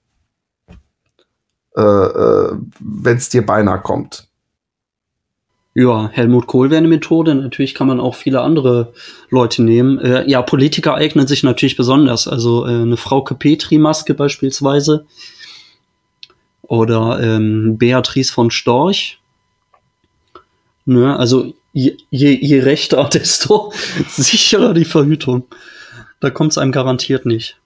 äh, 1.75 1.81
äh, 1.81 2.57
wenn's 2.79 3.31
dir 3.31 3.45
beinahe 3.45 3.81
kommt. 3.81 4.29
Ja, 5.73 6.09
Helmut 6.13 6.47
Kohl 6.47 6.71
wäre 6.71 6.79
eine 6.79 6.89
Methode. 6.89 7.35
Natürlich 7.35 7.75
kann 7.75 7.89
man 7.89 8.01
auch 8.01 8.15
viele 8.15 8.43
andere 8.43 8.93
Leute 9.31 9.63
nehmen. 9.63 9.99
Äh, 9.99 10.29
ja, 10.31 10.43
Politiker 10.43 10.95
eignen 10.95 11.27
sich 11.27 11.43
natürlich 11.43 11.77
besonders. 11.77 12.29
Also 12.29 12.67
äh, 12.67 12.83
eine 12.83 12.99
Frauke 12.99 13.35
Petri-Maske 13.35 14.15
beispielsweise. 14.15 15.07
Oder 16.63 17.19
ähm, 17.21 17.77
Beatrice 17.79 18.31
von 18.31 18.51
Storch. 18.51 19.19
Ne, 20.85 21.19
also 21.19 21.55
je, 21.75 21.97
je, 22.11 22.39
je 22.41 22.61
rechter, 22.61 23.09
desto 23.13 23.73
sicherer 24.09 24.73
die 24.73 24.87
Verhütung. 24.87 25.45
Da 26.21 26.31
kommt 26.31 26.53
es 26.53 26.59
einem 26.59 26.73
garantiert 26.73 27.27
nicht. 27.27 27.59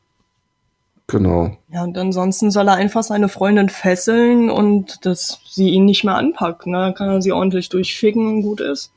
Genau. 1.06 1.56
Ja, 1.72 1.84
und 1.84 1.96
ansonsten 1.96 2.50
soll 2.50 2.68
er 2.68 2.74
einfach 2.74 3.02
seine 3.02 3.28
Freundin 3.28 3.70
fesseln 3.70 4.50
und 4.50 5.06
dass 5.06 5.40
sie 5.48 5.70
ihn 5.70 5.84
nicht 5.86 6.04
mehr 6.04 6.16
anpackt. 6.16 6.66
Ne? 6.66 6.76
Dann 6.76 6.94
kann 6.94 7.08
er 7.08 7.22
sie 7.22 7.32
ordentlich 7.32 7.70
durchficken 7.70 8.26
und 8.26 8.42
gut 8.42 8.60
ist. 8.60 8.92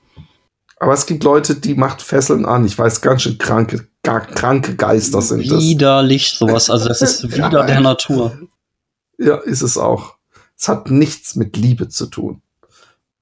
Aber 0.78 0.94
es 0.94 1.06
gibt 1.06 1.24
Leute, 1.24 1.56
die 1.56 1.76
macht 1.76 2.02
Fesseln 2.02 2.46
an. 2.46 2.66
Ich 2.66 2.78
weiß, 2.78 3.02
ganz 3.02 3.22
schön 3.22 3.38
kranke, 3.38 3.88
gar, 4.04 4.22
kranke 4.22 4.76
Geister 4.76 5.22
sind 5.22 5.50
das. 5.50 5.62
Widerlich 5.62 6.32
sowas. 6.32 6.70
Also 6.70 6.88
das 6.88 7.02
ist 7.02 7.24
Ja, 7.36 7.48
wieder 7.48 7.66
der 7.66 7.76
echt. 7.76 7.84
Natur. 7.84 8.40
Ja, 9.18 9.36
ist 9.38 9.62
es 9.62 9.78
auch. 9.78 10.16
Es 10.58 10.68
hat 10.68 10.90
nichts 10.90 11.36
mit 11.36 11.56
Liebe 11.56 11.88
zu 11.88 12.08
tun. 12.08 12.42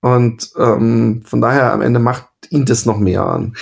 Und 0.01 0.49
ähm, 0.57 1.23
von 1.25 1.41
daher 1.41 1.73
am 1.73 1.81
Ende 1.81 1.99
macht 1.99 2.25
ihn 2.49 2.65
das 2.65 2.85
noch 2.85 2.97
mehr 2.97 3.23
an. 3.23 3.55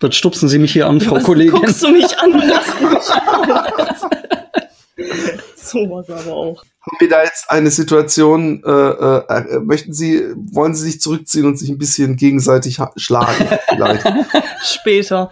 Dann 0.00 0.12
stupsen 0.12 0.48
Sie 0.48 0.58
mich 0.58 0.72
hier 0.72 0.86
an, 0.86 1.00
Frau 1.00 1.16
Was 1.16 1.24
Kollegin. 1.24 1.52
Guckst 1.52 1.82
du 1.82 1.88
mich 1.88 2.18
an? 2.18 2.32
Lass 2.46 2.80
mich 2.80 3.10
an. 3.10 3.72
so 5.56 5.78
was 5.90 6.10
aber 6.10 6.34
auch. 6.34 6.62
Haben 6.82 6.96
wir 7.00 7.08
da 7.08 7.24
jetzt 7.24 7.50
eine 7.50 7.70
Situation, 7.70 8.62
äh, 8.62 8.70
äh, 8.70 9.56
äh, 9.56 9.60
möchten 9.60 9.94
Sie, 9.94 10.22
wollen 10.52 10.74
Sie 10.74 10.84
sich 10.84 11.00
zurückziehen 11.00 11.46
und 11.46 11.58
sich 11.58 11.70
ein 11.70 11.78
bisschen 11.78 12.16
gegenseitig 12.16 12.78
schlagen? 12.96 13.48
Vielleicht. 13.68 14.06
Später. 14.62 15.30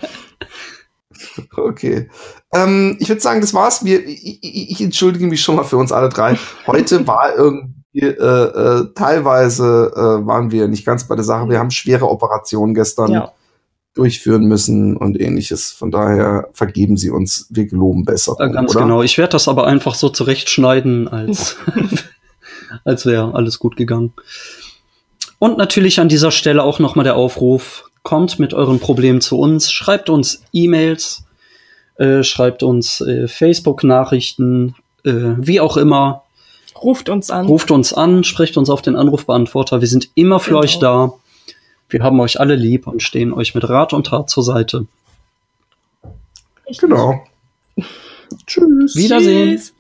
Okay. 1.55 2.09
Ähm, 2.55 2.97
ich 2.99 3.09
würde 3.11 3.21
sagen, 3.21 3.43
das 3.43 3.53
war's. 3.53 3.85
Wir, 3.85 4.07
ich, 4.07 4.43
ich 4.43 4.71
ich 4.71 4.81
entschuldige 4.81 5.27
mich 5.27 5.43
schon 5.43 5.57
mal 5.57 5.65
für 5.65 5.77
uns 5.77 5.93
alle 5.93 6.09
drei. 6.09 6.39
Heute 6.67 7.07
war 7.07 7.35
irgendwie, 7.37 7.82
äh, 8.01 8.07
äh, 8.07 8.87
teilweise 8.95 9.93
äh, 9.95 10.27
waren 10.27 10.51
wir 10.51 10.69
nicht 10.69 10.85
ganz 10.85 11.07
bei 11.07 11.15
der 11.15 11.25
Sache. 11.25 11.49
Wir 11.49 11.59
haben 11.59 11.71
schwere 11.71 12.09
Operationen 12.09 12.75
gestern 12.75 13.13
Ja. 13.13 13.33
durchführen 13.95 14.45
müssen 14.45 14.97
und 14.97 15.21
ähnliches. 15.21 15.71
Von 15.73 15.91
daher 15.91 16.49
vergeben 16.55 16.97
Sie 16.97 17.11
uns. 17.11 17.47
Wir 17.51 17.67
geloben 17.67 18.05
besser. 18.05 18.37
Ja, 18.39 18.47
ganz 18.47 18.75
oder? 18.75 18.85
genau. 18.85 19.03
Ich 19.03 19.19
werde 19.19 19.33
das 19.33 19.49
aber 19.49 19.67
einfach 19.67 19.95
so 19.95 20.09
zurechtschneiden, 20.09 21.09
als, 21.09 21.57
als 22.85 23.05
wäre 23.05 23.35
alles 23.35 23.59
gut 23.59 23.77
gegangen. 23.77 24.15
Und 25.39 25.59
natürlich 25.59 26.01
an 26.01 26.09
dieser 26.09 26.31
Stelle 26.31 26.63
auch 26.63 26.79
nochmal 26.79 27.05
der 27.05 27.17
Aufruf, 27.17 27.91
kommt 28.03 28.39
mit 28.39 28.55
euren 28.55 28.81
Problemen 28.81 29.21
zu 29.21 29.39
uns, 29.39 29.71
schreibt 29.71 30.09
uns 30.11 30.43
E-Mails, 30.53 31.25
äh, 31.97 32.23
schreibt 32.23 32.63
uns 32.63 33.01
äh, 33.01 33.29
Facebook-Nachrichten, 33.29 34.75
äh, 35.05 35.35
wie 35.37 35.61
auch 35.61 35.77
immer. 35.77 36.22
Ruft 36.83 37.09
uns 37.09 37.31
an. 37.31 37.47
Ruft 37.47 37.71
uns 37.71 37.93
an, 37.93 38.25
sprecht 38.25 38.57
uns 38.57 38.69
auf 38.71 38.83
den 38.83 38.97
Anrufbeantworter. 38.97 39.81
Wir 39.81 39.89
sind 39.89 40.11
immer 40.15 40.41
für 40.41 40.51
Genau. 40.51 40.61
euch 40.63 40.79
da. 40.79 41.13
Wir 41.89 42.03
haben 42.03 42.19
euch 42.21 42.41
alle 42.41 42.57
lieb 42.57 42.87
und 42.87 43.03
stehen 43.03 43.33
euch 43.33 43.55
mit 43.55 43.69
Rat 43.69 43.93
und 43.93 44.07
Tat 44.07 44.31
zur 44.31 44.43
Seite. 44.43 44.87
Genau. 46.81 47.23
Tschüss. 48.47 48.97
Wiedersehen. 48.97 49.51
Tschüss. 49.57 49.72